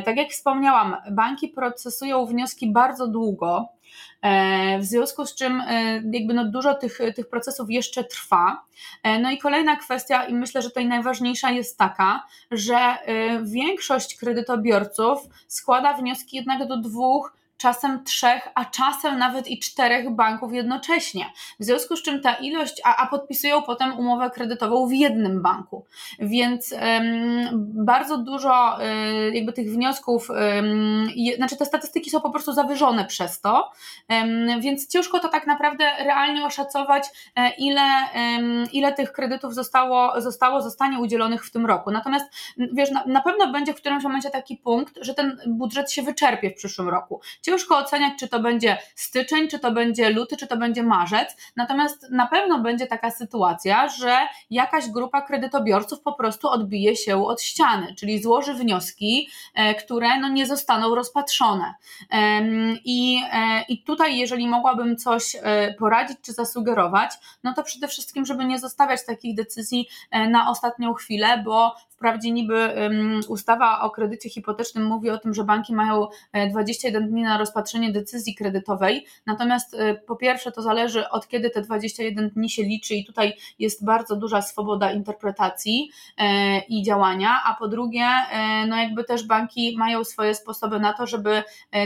Tak 0.04 0.16
jak 0.16 0.28
wspomniałam, 0.28 0.96
banki 1.10 1.48
procesują 1.48 2.26
wnioski 2.26 2.72
bardzo 2.72 3.06
długo, 3.06 3.68
e, 4.22 4.78
w 4.78 4.84
związku 4.84 5.26
z 5.26 5.34
czym 5.34 5.60
e, 5.60 6.02
jakby 6.12 6.34
no 6.34 6.44
dużo 6.44 6.74
tych, 6.74 6.98
tych 7.16 7.28
procesów 7.28 7.70
jeszcze 7.70 8.04
trwa. 8.04 8.62
E, 9.02 9.18
no 9.18 9.30
i 9.30 9.38
kolejna 9.38 9.76
kwestia, 9.76 10.26
i 10.26 10.34
myślę, 10.34 10.62
że 10.62 10.68
tutaj 10.68 10.86
najważniejsza 10.86 11.50
jest 11.50 11.78
taka, 11.78 12.26
że 12.50 12.78
większość 13.42 14.16
kredytobiorców 14.16 15.18
składa 15.48 15.94
wnioski 15.94 16.36
jednak 16.36 16.68
do 16.68 16.76
dwóch 16.76 17.32
czasem 17.56 18.04
trzech, 18.04 18.48
a 18.54 18.64
czasem 18.64 19.18
nawet 19.18 19.48
i 19.48 19.58
czterech 19.58 20.10
banków 20.10 20.52
jednocześnie. 20.52 21.32
W 21.60 21.64
związku 21.64 21.96
z 21.96 22.02
czym 22.02 22.20
ta 22.20 22.34
ilość, 22.34 22.80
a, 22.84 22.96
a 22.96 23.06
podpisują 23.06 23.62
potem 23.62 23.98
umowę 23.98 24.30
kredytową 24.30 24.86
w 24.86 24.92
jednym 24.92 25.42
banku. 25.42 25.86
Więc 26.18 26.72
um, 26.72 27.48
bardzo 27.84 28.18
dużo 28.18 28.78
um, 28.78 29.34
jakby 29.34 29.52
tych 29.52 29.72
wniosków, 29.72 30.30
um, 30.30 31.08
je, 31.14 31.36
znaczy 31.36 31.56
te 31.56 31.64
statystyki 31.66 32.10
są 32.10 32.20
po 32.20 32.30
prostu 32.30 32.52
zawyżone 32.52 33.04
przez 33.04 33.40
to, 33.40 33.70
więc 34.60 34.88
ciężko 34.88 35.20
to 35.20 35.28
tak 35.28 35.46
naprawdę 35.46 35.84
realnie 35.98 36.46
oszacować, 36.46 37.04
e, 37.36 37.50
ile, 37.58 37.82
ile 38.72 38.92
tych 38.92 39.12
kredytów 39.12 39.54
zostało, 39.54 40.20
zostało, 40.20 40.60
zostanie 40.60 40.98
udzielonych 40.98 41.44
w 41.46 41.50
tym 41.50 41.66
roku. 41.66 41.90
Natomiast 41.90 42.26
wiesz, 42.72 42.90
na, 42.90 43.04
na 43.06 43.20
pewno 43.20 43.52
będzie 43.52 43.72
w 43.74 43.76
którymś 43.76 44.04
momencie 44.04 44.30
taki 44.30 44.56
punkt, 44.56 44.94
że 45.00 45.14
ten 45.14 45.38
budżet 45.46 45.92
się 45.92 46.02
wyczerpie 46.02 46.50
w 46.50 46.54
przyszłym 46.54 46.88
roku. 46.88 47.20
Ciężko 47.54 47.78
oceniać, 47.78 48.12
czy 48.18 48.28
to 48.28 48.40
będzie 48.40 48.78
styczeń, 48.94 49.48
czy 49.48 49.58
to 49.58 49.72
będzie 49.72 50.10
luty, 50.10 50.36
czy 50.36 50.46
to 50.46 50.56
będzie 50.56 50.82
marzec. 50.82 51.36
Natomiast 51.56 52.10
na 52.10 52.26
pewno 52.26 52.58
będzie 52.58 52.86
taka 52.86 53.10
sytuacja, 53.10 53.88
że 53.88 54.18
jakaś 54.50 54.88
grupa 54.88 55.22
kredytobiorców 55.22 56.00
po 56.00 56.12
prostu 56.12 56.48
odbije 56.48 56.96
się 56.96 57.26
od 57.26 57.42
ściany, 57.42 57.94
czyli 57.94 58.22
złoży 58.22 58.54
wnioski, 58.54 59.28
e, 59.54 59.74
które 59.74 60.20
no 60.20 60.28
nie 60.28 60.46
zostaną 60.46 60.94
rozpatrzone. 60.94 61.74
I, 62.84 63.22
e, 63.32 63.62
I 63.68 63.82
tutaj, 63.82 64.18
jeżeli 64.18 64.48
mogłabym 64.48 64.96
coś 64.96 65.36
e, 65.42 65.74
poradzić 65.78 66.18
czy 66.22 66.32
zasugerować, 66.32 67.10
no 67.44 67.54
to 67.54 67.62
przede 67.62 67.88
wszystkim, 67.88 68.26
żeby 68.26 68.44
nie 68.44 68.58
zostawiać 68.58 69.06
takich 69.06 69.34
decyzji 69.34 69.88
na 70.12 70.50
ostatnią 70.50 70.94
chwilę, 70.94 71.42
bo 71.44 71.74
Wprawdzie 71.94 72.30
niby 72.30 72.74
ustawa 73.28 73.80
o 73.80 73.90
kredycie 73.90 74.30
hipotecznym 74.30 74.84
mówi 74.84 75.10
o 75.10 75.18
tym, 75.18 75.34
że 75.34 75.44
banki 75.44 75.74
mają 75.74 76.06
21 76.50 77.02
e, 77.02 77.06
dni 77.06 77.22
na 77.22 77.38
rozpatrzenie 77.38 77.92
decyzji 77.92 78.34
kredytowej, 78.34 79.06
natomiast 79.26 79.74
e, 79.74 79.94
po 79.94 80.16
pierwsze 80.16 80.52
to 80.52 80.62
zależy 80.62 81.08
od 81.08 81.28
kiedy 81.28 81.50
te 81.50 81.62
21 81.62 82.30
dni 82.30 82.50
się 82.50 82.62
liczy 82.62 82.94
i 82.94 83.04
tutaj 83.04 83.32
jest 83.58 83.84
bardzo 83.84 84.16
duża 84.16 84.42
swoboda 84.42 84.92
interpretacji 84.92 85.90
e, 86.18 86.58
i 86.58 86.82
działania, 86.82 87.40
a 87.46 87.54
po 87.54 87.68
drugie 87.68 88.06
no 88.68 88.76
jakby 88.76 89.04
też 89.04 89.26
banki 89.26 89.76
mają 89.78 90.04
swoje 90.04 90.34
sposoby 90.34 90.80
na 90.80 90.92
to, 90.92 91.06
żeby 91.06 91.42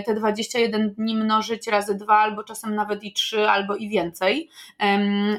te 0.07 0.15
21 0.15 0.91
dni 0.91 1.17
mnożyć 1.17 1.67
razy 1.67 1.95
dwa 1.95 2.19
albo 2.19 2.45
czasem 2.45 2.75
nawet 2.75 3.05
i 3.05 3.13
trzy 3.13 3.51
albo 3.51 3.77
i 3.77 3.89
więcej, 3.89 4.49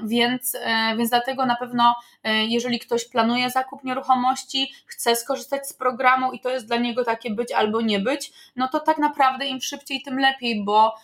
więc, 0.03 0.57
więc 0.97 1.09
dlatego 1.09 1.45
na 1.45 1.55
pewno 1.55 1.95
jeżeli 2.23 2.79
ktoś 2.79 3.05
planuje 3.05 3.49
zakup 3.49 3.83
nieruchomości, 3.83 4.68
chce 4.85 5.15
skorzystać 5.15 5.67
z 5.67 5.73
programu 5.73 6.31
i 6.31 6.39
to 6.39 6.49
jest 6.49 6.67
dla 6.67 6.77
niego 6.77 7.03
takie 7.03 7.31
być 7.31 7.51
albo 7.51 7.81
nie 7.81 7.99
być, 7.99 8.31
no 8.55 8.67
to 8.67 8.79
tak 8.79 8.97
naprawdę 8.97 9.45
im 9.45 9.61
szybciej, 9.61 10.01
tym 10.01 10.19
lepiej, 10.19 10.63
bo, 10.63 10.95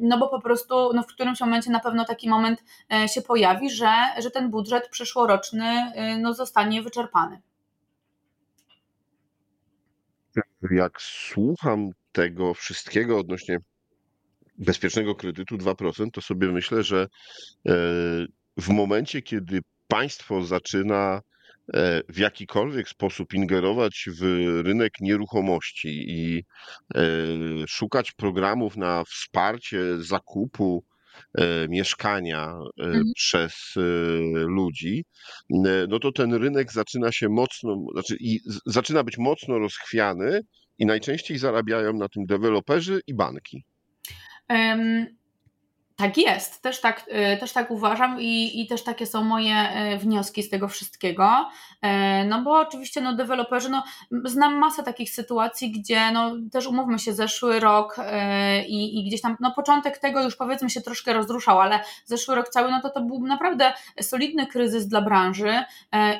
no 0.00 0.18
bo 0.18 0.28
po 0.28 0.40
prostu 0.40 0.92
no 0.94 1.02
w 1.02 1.06
którymś 1.06 1.40
momencie 1.40 1.70
na 1.70 1.80
pewno 1.80 2.04
taki 2.04 2.28
moment 2.28 2.62
e, 2.92 3.08
się 3.08 3.22
pojawi, 3.22 3.70
że, 3.70 3.92
że 4.18 4.30
ten 4.30 4.50
budżet 4.50 4.88
przyszłoroczny 4.88 5.92
e, 5.94 6.18
no 6.18 6.34
zostanie 6.34 6.82
wyczerpany. 6.82 7.40
Jak 10.70 11.02
słucham 11.02 11.90
tego 12.12 12.54
wszystkiego 12.54 13.18
odnośnie 13.18 13.58
bezpiecznego 14.58 15.14
kredytu 15.14 15.56
2%, 15.56 16.10
to 16.12 16.20
sobie 16.20 16.48
myślę, 16.48 16.82
że 16.82 17.02
e, 17.02 17.08
w 18.56 18.68
momencie, 18.68 19.22
kiedy 19.22 19.60
państwo 19.88 20.42
zaczyna 20.42 21.20
w 22.08 22.18
jakikolwiek 22.18 22.88
sposób 22.88 23.34
ingerować 23.34 24.08
w 24.12 24.22
rynek 24.64 24.92
nieruchomości 25.00 26.04
i 26.08 26.44
e, 26.94 27.00
szukać 27.68 28.12
programów 28.12 28.76
na 28.76 29.04
wsparcie 29.04 29.78
zakupu 29.98 30.84
e, 31.34 31.68
mieszkania 31.68 32.54
mhm. 32.78 33.04
przez 33.16 33.74
ludzi, 34.32 35.04
no 35.88 35.98
to 35.98 36.12
ten 36.12 36.34
rynek 36.34 36.72
zaczyna 36.72 37.12
się 37.12 37.28
mocno, 37.28 37.76
znaczy 37.92 38.16
i 38.20 38.40
zaczyna 38.66 39.04
być 39.04 39.18
mocno 39.18 39.58
rozchwiany 39.58 40.40
i 40.78 40.86
najczęściej 40.86 41.38
zarabiają 41.38 41.92
na 41.92 42.08
tym 42.08 42.26
deweloperzy 42.26 43.00
i 43.06 43.14
banki. 43.14 43.64
Tak 45.98 46.16
jest, 46.16 46.62
też 46.62 46.80
tak, 46.80 47.04
y, 47.34 47.36
też 47.36 47.52
tak 47.52 47.70
uważam 47.70 48.20
i, 48.20 48.60
i 48.60 48.66
też 48.66 48.84
takie 48.84 49.06
są 49.06 49.24
moje 49.24 49.54
y, 49.94 49.98
wnioski 49.98 50.42
z 50.42 50.50
tego 50.50 50.68
wszystkiego. 50.68 51.48
Y, 51.84 51.88
no 52.26 52.42
bo 52.42 52.58
oczywiście 52.58 53.00
no, 53.00 53.16
deweloperzy, 53.16 53.70
no, 53.70 53.82
znam 54.24 54.58
masę 54.58 54.82
takich 54.82 55.10
sytuacji, 55.10 55.70
gdzie 55.72 56.10
no, 56.12 56.32
też 56.52 56.66
umówmy 56.66 56.98
się, 56.98 57.12
zeszły 57.12 57.60
rok 57.60 57.96
i, 58.68 59.00
i 59.00 59.08
gdzieś 59.08 59.20
tam, 59.20 59.36
no 59.40 59.52
początek 59.52 59.98
tego 59.98 60.22
już 60.22 60.36
powiedzmy 60.36 60.70
się 60.70 60.80
troszkę 60.80 61.12
rozruszał, 61.12 61.60
ale 61.60 61.80
zeszły 62.04 62.34
rok 62.34 62.48
cały, 62.48 62.70
no 62.70 62.80
to 62.80 62.90
to 62.90 63.00
był 63.00 63.26
naprawdę 63.26 63.72
solidny 64.00 64.46
kryzys 64.46 64.88
dla 64.88 65.02
branży 65.02 65.64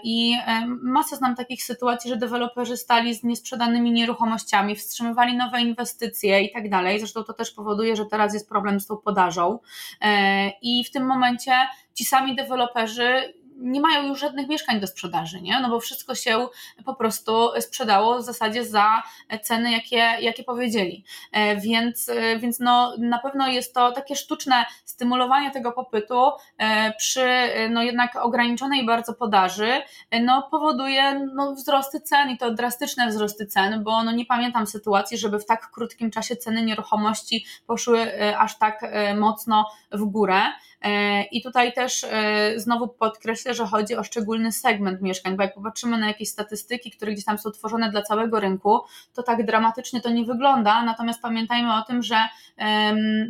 i 0.03 0.37
masę 0.83 1.17
znam 1.17 1.35
takich 1.35 1.65
sytuacji, 1.65 2.11
że 2.11 2.17
deweloperzy 2.17 2.77
stali 2.77 3.15
z 3.15 3.25
niesprzedanymi 3.25 3.93
nieruchomościami, 3.93 4.77
wstrzymywali 4.77 5.37
nowe 5.37 5.61
inwestycje 5.61 6.43
i 6.43 6.53
tak 6.53 6.71
dalej. 6.71 6.99
Zresztą 6.99 7.25
to 7.25 7.33
też 7.33 7.51
powoduje, 7.51 7.97
że 7.97 8.07
teraz 8.07 8.35
jest 8.35 8.49
problem 8.49 8.81
z 8.81 8.87
tą 8.87 8.97
podażą. 8.97 9.59
E, 10.01 10.51
I 10.63 10.85
w 10.85 10.91
tym 10.91 11.07
momencie 11.07 11.53
ci 11.95 12.05
sami 12.05 12.37
deweloperzy 12.37 13.35
nie 13.59 13.81
mają 13.81 14.07
już 14.07 14.21
żadnych 14.21 14.49
mieszkań 14.49 14.81
do 14.81 14.87
sprzedaży, 14.87 15.41
nie? 15.41 15.61
no 15.61 15.69
bo 15.69 15.81
wszystko 15.81 16.15
się 16.15 16.47
po 16.85 16.95
prostu 16.95 17.51
sprzedało 17.61 18.19
w 18.19 18.23
zasadzie 18.23 18.65
za 18.65 19.03
ceny, 19.43 19.71
jakie, 19.73 19.97
jakie 20.21 20.45
powiedzieli. 20.45 21.05
E, 21.33 21.57
więc, 21.57 22.09
e, 22.09 22.39
więc 22.39 22.61
no, 22.61 22.95
na 22.99 23.19
pewno 23.19 23.49
jest 23.49 23.75
to 23.75 23.93
takie 23.93 24.17
sztuczne 24.17 24.65
stymulowanie 24.85 25.51
tego 25.51 25.73
popytu 25.73 26.31
przy 26.99 27.29
no, 27.71 27.83
jednak 27.83 28.17
ograniczonej 28.17 28.87
bardzo 28.87 29.15
podaży, 29.15 29.83
no, 30.23 30.49
powoduje 30.51 31.29
no, 31.35 31.53
wzrosty 31.53 32.01
cen 32.01 32.31
i 32.31 32.39
to 32.39 32.51
drastyczne 32.51 33.09
wzrosty 33.09 33.47
cen, 33.47 33.85
bo 33.85 34.03
no, 34.03 34.13
nie 34.13 34.27
pamiętam 34.27 34.67
sytuacji, 34.67 35.19
żeby 35.19 35.39
w 35.39 35.47
tak 35.47 35.71
krótkim 35.71 36.11
czasie 36.11 36.37
ceny 36.37 36.63
nieruchomości 36.63 37.47
poszły 37.67 38.13
aż 38.37 38.59
tak 38.59 38.81
mocno 39.17 39.71
w 39.93 40.05
górę. 40.05 40.43
E, 40.83 41.23
I 41.23 41.43
tutaj 41.43 41.73
też 41.73 42.05
e, 42.05 42.53
znowu 42.57 42.89
podkreślę, 42.89 43.48
że 43.55 43.67
chodzi 43.67 43.97
o 43.97 44.05
szczególny 44.05 44.53
segment 44.53 45.03
mieszkań, 45.03 45.37
bo 45.37 45.43
jak 45.43 45.55
popatrzymy 45.55 45.99
na 45.99 46.07
jakieś 46.07 46.29
statystyki, 46.29 46.91
które 46.91 47.13
gdzieś 47.13 47.25
tam 47.25 47.39
są 47.39 47.51
tworzone 47.51 47.91
dla 47.91 48.03
całego 48.03 48.41
rynku, 48.41 48.79
to 49.15 49.23
tak 49.23 49.47
dramatycznie 49.47 50.01
to 50.01 50.11
nie 50.11 50.25
wygląda. 50.25 50.83
Natomiast 50.83 51.23
pamiętajmy 51.23 51.75
o 51.75 51.83
tym, 51.83 52.03
że 52.03 52.17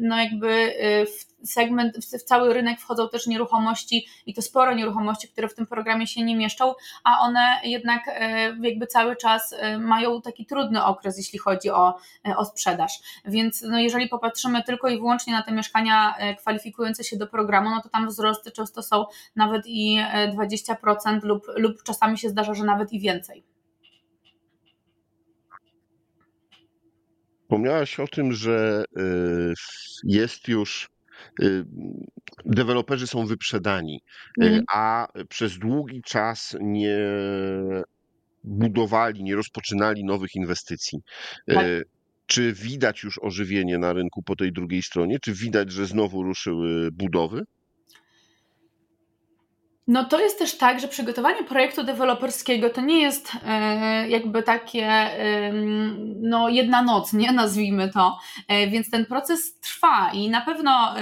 no 0.01 0.19
jakby 0.19 0.49
e, 0.49 1.07
w 1.07 1.28
segment, 1.45 1.97
w 1.97 2.23
cały 2.23 2.55
rynek 2.55 2.81
wchodzą 2.81 3.09
też 3.09 3.27
nieruchomości 3.27 4.07
i 4.27 4.35
to 4.35 4.43
sporo 4.43 4.75
nieruchomości, 4.75 5.29
które 5.29 5.49
w 5.49 5.55
tym 5.55 5.67
programie 5.67 6.07
się 6.07 6.25
nie 6.25 6.37
mieszczą, 6.37 6.75
a 7.05 7.21
one 7.21 7.47
jednak 7.65 8.03
e, 8.09 8.57
jakby 8.61 8.87
cały 8.87 9.17
czas 9.17 9.55
e, 9.59 9.79
mają 9.79 10.23
taki 10.23 10.47
trudny 10.47 10.85
okres, 10.85 11.19
jeśli 11.19 11.39
chodzi 11.39 11.71
o, 11.71 11.99
e, 12.29 12.37
o 12.37 12.45
sprzedaż. 12.45 12.99
Więc 13.25 13.63
no 13.63 13.79
jeżeli 13.79 14.09
popatrzymy 14.09 14.63
tylko 14.63 14.89
i 14.89 14.97
wyłącznie 14.99 15.33
na 15.33 15.43
te 15.43 15.53
mieszkania 15.53 16.15
kwalifikujące 16.39 17.05
się 17.05 17.17
do 17.17 17.27
programu, 17.27 17.71
no 17.71 17.83
to 17.83 17.89
tam 17.89 18.09
wzrosty 18.09 18.51
często 18.51 18.83
są 18.83 19.05
nawet 19.37 19.63
i 19.67 19.99
20% 20.37 21.23
lub, 21.23 21.45
lub 21.57 21.83
czasami 21.83 22.19
się 22.19 22.29
zdarza, 22.29 22.55
że 22.55 22.65
nawet 22.65 22.93
i 22.93 23.01
więcej. 23.01 23.45
Wspomniałaś 27.43 28.01
o 28.01 28.09
tym, 28.09 28.33
że 28.33 28.85
jest 30.05 30.49
już 30.49 30.89
Y, 30.89 30.98
deweloperzy 32.45 33.07
są 33.07 33.27
wyprzedani, 33.27 34.03
y, 34.43 34.45
mhm. 34.45 34.65
a 34.73 35.09
przez 35.29 35.59
długi 35.59 36.03
czas 36.03 36.57
nie 36.61 36.99
budowali, 38.45 39.25
nie 39.25 39.37
rozpoczynali 39.37 40.05
nowych 40.05 40.35
inwestycji. 40.35 40.99
Y, 41.51 41.55
tak. 41.55 41.67
Czy 42.27 42.53
widać 42.53 43.03
już 43.03 43.19
ożywienie 43.23 43.79
na 43.79 43.93
rynku 43.93 44.23
po 44.23 44.37
tej 44.37 44.53
drugiej 44.53 44.83
stronie? 44.83 45.19
Czy 45.23 45.33
widać, 45.33 45.73
że 45.73 45.87
znowu 45.87 46.23
ruszyły 46.23 46.91
budowy? 46.93 47.45
No 49.89 50.05
to 50.05 50.21
jest 50.21 50.39
też 50.39 50.57
tak, 50.57 50.81
że 50.81 50.89
przygotowanie 50.89 51.45
projektu 51.45 51.83
deweloperskiego 51.85 52.71
to 52.71 52.81
nie 52.81 53.03
jest 53.03 53.33
e, 53.47 54.09
jakby 54.09 54.43
takie 54.43 54.87
e, 54.87 55.53
no 56.21 56.49
jedna 56.49 56.83
noc, 56.83 57.13
nie? 57.13 57.33
Nazwijmy 57.33 57.89
to, 57.93 58.19
e, 58.49 58.67
więc 58.67 58.91
ten 58.91 59.07
proces 59.07 59.59
trwa 59.61 60.11
i 60.13 60.31
na 60.31 60.41
pewno 60.41 60.95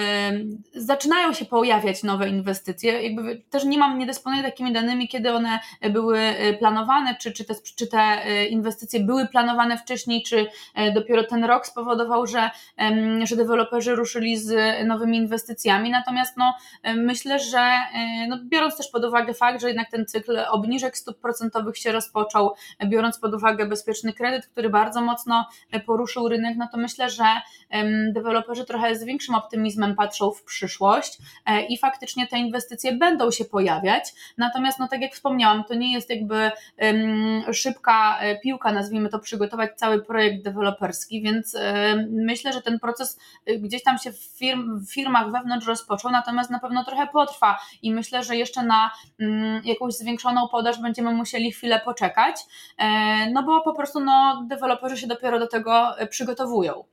zaczynają 0.74 1.32
się 1.32 1.44
pojawiać 1.44 2.02
nowe 2.02 2.28
inwestycje, 2.28 3.02
jakby 3.02 3.42
też 3.50 3.64
nie 3.64 3.78
mam, 3.78 3.98
nie 3.98 4.06
dysponuję 4.06 4.42
takimi 4.42 4.72
danymi, 4.72 5.08
kiedy 5.08 5.32
one 5.32 5.60
były 5.90 6.20
planowane, 6.58 7.16
czy, 7.20 7.32
czy, 7.32 7.44
te, 7.44 7.54
czy 7.76 7.86
te 7.86 8.22
inwestycje 8.48 9.00
były 9.00 9.28
planowane 9.28 9.78
wcześniej, 9.78 10.22
czy 10.22 10.46
dopiero 10.94 11.24
ten 11.24 11.44
rok 11.44 11.66
spowodował, 11.66 12.26
że, 12.26 12.50
że 13.24 13.36
deweloperzy 13.36 13.94
ruszyli 13.94 14.36
z 14.36 14.54
nowymi 14.86 15.18
inwestycjami, 15.18 15.90
natomiast 15.90 16.36
no 16.36 16.54
myślę, 16.96 17.38
że 17.38 17.72
no, 18.28 18.38
biorąc 18.44 18.75
też 18.76 18.88
pod 18.88 19.04
uwagę 19.04 19.34
fakt, 19.34 19.60
że 19.60 19.68
jednak 19.68 19.90
ten 19.90 20.06
cykl 20.06 20.38
obniżek 20.50 20.98
stóp 20.98 21.20
procentowych 21.20 21.78
się 21.78 21.92
rozpoczął, 21.92 22.54
biorąc 22.86 23.18
pod 23.18 23.34
uwagę 23.34 23.66
bezpieczny 23.66 24.12
kredyt, 24.12 24.46
który 24.46 24.70
bardzo 24.70 25.00
mocno 25.00 25.48
poruszył 25.86 26.28
rynek, 26.28 26.56
no 26.56 26.68
to 26.72 26.78
myślę, 26.78 27.10
że 27.10 27.24
deweloperzy 28.12 28.64
trochę 28.64 28.96
z 28.96 29.04
większym 29.04 29.34
optymizmem 29.34 29.94
patrzą 29.94 30.30
w 30.30 30.42
przyszłość 30.42 31.18
i 31.68 31.78
faktycznie 31.78 32.26
te 32.26 32.38
inwestycje 32.38 32.92
będą 32.92 33.30
się 33.30 33.44
pojawiać. 33.44 34.12
Natomiast, 34.38 34.78
no 34.78 34.88
tak 34.88 35.00
jak 35.00 35.14
wspomniałam, 35.14 35.64
to 35.64 35.74
nie 35.74 35.92
jest 35.92 36.10
jakby 36.10 36.50
szybka 37.52 38.18
piłka, 38.42 38.72
nazwijmy 38.72 39.08
to, 39.08 39.18
przygotować 39.18 39.70
cały 39.76 40.02
projekt 40.02 40.44
deweloperski, 40.44 41.22
więc 41.22 41.56
myślę, 42.10 42.52
że 42.52 42.62
ten 42.62 42.78
proces 42.78 43.20
gdzieś 43.58 43.82
tam 43.82 43.98
się 43.98 44.12
w, 44.12 44.38
w 44.86 44.92
firmach 44.92 45.32
wewnątrz 45.32 45.66
rozpoczął, 45.66 46.10
natomiast 46.10 46.50
na 46.50 46.58
pewno 46.58 46.84
trochę 46.84 47.06
potrwa 47.06 47.58
i 47.82 47.94
myślę, 47.94 48.22
że 48.22 48.36
jeszcze 48.36 48.62
na 48.66 48.90
mm, 49.20 49.62
jakąś 49.64 49.94
zwiększoną 49.94 50.48
podaż 50.48 50.80
będziemy 50.80 51.12
musieli 51.12 51.52
chwilę 51.52 51.80
poczekać, 51.84 52.36
e, 52.78 53.30
no 53.30 53.42
bo 53.42 53.60
po 53.60 53.74
prostu 53.74 54.00
no, 54.00 54.44
deweloperzy 54.48 54.96
się 54.96 55.06
dopiero 55.06 55.38
do 55.38 55.46
tego 55.46 55.98
e, 55.98 56.06
przygotowują. 56.06 56.84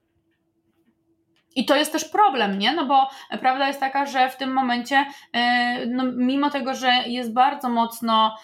I 1.56 1.66
to 1.66 1.76
jest 1.76 1.92
też 1.92 2.06
problem, 2.06 2.60
nie? 2.60 2.74
No 2.74 2.86
bo 2.86 3.10
prawda 3.40 3.68
jest 3.68 3.80
taka, 3.80 4.06
że 4.06 4.30
w 4.30 4.38
tym 4.38 4.54
momencie, 4.54 5.06
e, 5.34 5.86
no, 5.86 6.04
mimo 6.16 6.50
tego, 6.50 6.76
że 6.76 6.92
jest 7.08 7.34
bardzo 7.34 7.70
mocno, 7.70 8.38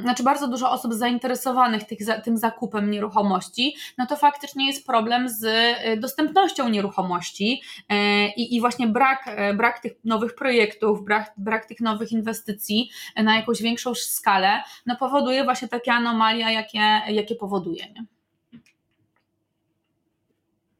znaczy 0.00 0.22
bardzo 0.22 0.48
dużo 0.48 0.70
osób 0.70 0.94
zainteresowanych 0.94 1.82
tym 2.24 2.36
zakupem 2.36 2.90
nieruchomości, 2.90 3.76
no 3.98 4.06
to 4.06 4.16
faktycznie 4.16 4.66
jest 4.66 4.86
problem 4.86 5.28
z 5.28 5.44
e, 5.44 5.96
dostępnością 5.96 6.68
nieruchomości 6.68 7.62
e, 7.88 8.28
i 8.28 8.60
właśnie 8.60 8.86
brak, 8.86 9.36
brak 9.56 9.78
tych 9.78 9.92
nowych 10.04 10.34
projektów, 10.34 11.04
brak, 11.04 11.32
brak 11.36 11.66
tych 11.66 11.80
nowych 11.80 12.12
inwestycji 12.12 12.90
na 13.16 13.36
jakąś 13.36 13.62
większą 13.62 13.94
skalę, 13.94 14.62
no 14.86 14.96
powoduje 14.96 15.44
właśnie 15.44 15.68
takie 15.68 15.92
anomalia, 15.92 16.50
jakie, 16.50 17.00
jakie 17.08 17.34
powoduje. 17.34 17.92
Nie? 17.92 18.13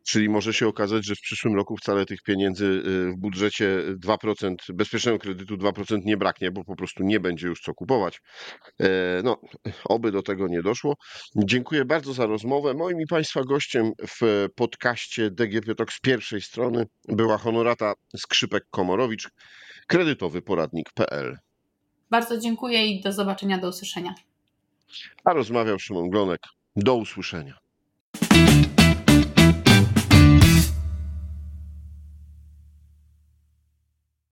Czyli 0.04 0.28
może 0.28 0.52
się 0.52 0.68
okazać, 0.68 1.06
że 1.06 1.14
w 1.14 1.20
przyszłym 1.20 1.54
roku 1.54 1.76
wcale 1.76 2.06
tych 2.06 2.22
pieniędzy 2.22 2.64
y, 2.64 3.12
w 3.12 3.16
budżecie 3.16 3.82
2%, 4.04 4.54
bezpiecznego 4.74 5.18
kredytu 5.18 5.56
2% 5.56 5.98
nie 6.04 6.16
braknie, 6.16 6.50
bo 6.50 6.64
po 6.64 6.76
prostu 6.76 7.02
nie 7.02 7.20
będzie 7.20 7.46
już 7.46 7.60
co 7.60 7.74
kupować. 7.74 8.20
E, 8.80 8.88
no, 9.24 9.40
oby 9.84 10.12
do 10.12 10.22
tego 10.22 10.48
nie 10.48 10.62
doszło. 10.62 10.94
Dziękuję 11.36 11.84
bardzo 11.84 12.12
za 12.12 12.26
rozmowę. 12.26 12.74
Moim 12.74 13.00
i 13.00 13.06
Państwa 13.06 13.44
gościem 13.44 13.92
w 14.20 14.48
podcaście 14.54 15.30
DGP 15.30 15.74
Talk 15.74 15.92
z 15.92 16.00
pierwszej 16.00 16.40
strony 16.40 16.86
była 17.08 17.38
honorata 17.38 17.92
Skrzypek-Komorowicz, 18.16 19.30
kredytowy 19.86 20.42
poradnik.pl. 20.42 21.38
Bardzo 22.10 22.38
dziękuję 22.38 22.86
i 22.86 23.00
do 23.00 23.12
zobaczenia, 23.12 23.58
do 23.58 23.68
usłyszenia. 23.68 24.14
A 25.24 25.32
rozmawiał 25.32 25.78
Szymon 25.78 26.10
Glonek. 26.10 26.40
Do 26.76 26.94
usłyszenia. 26.94 27.58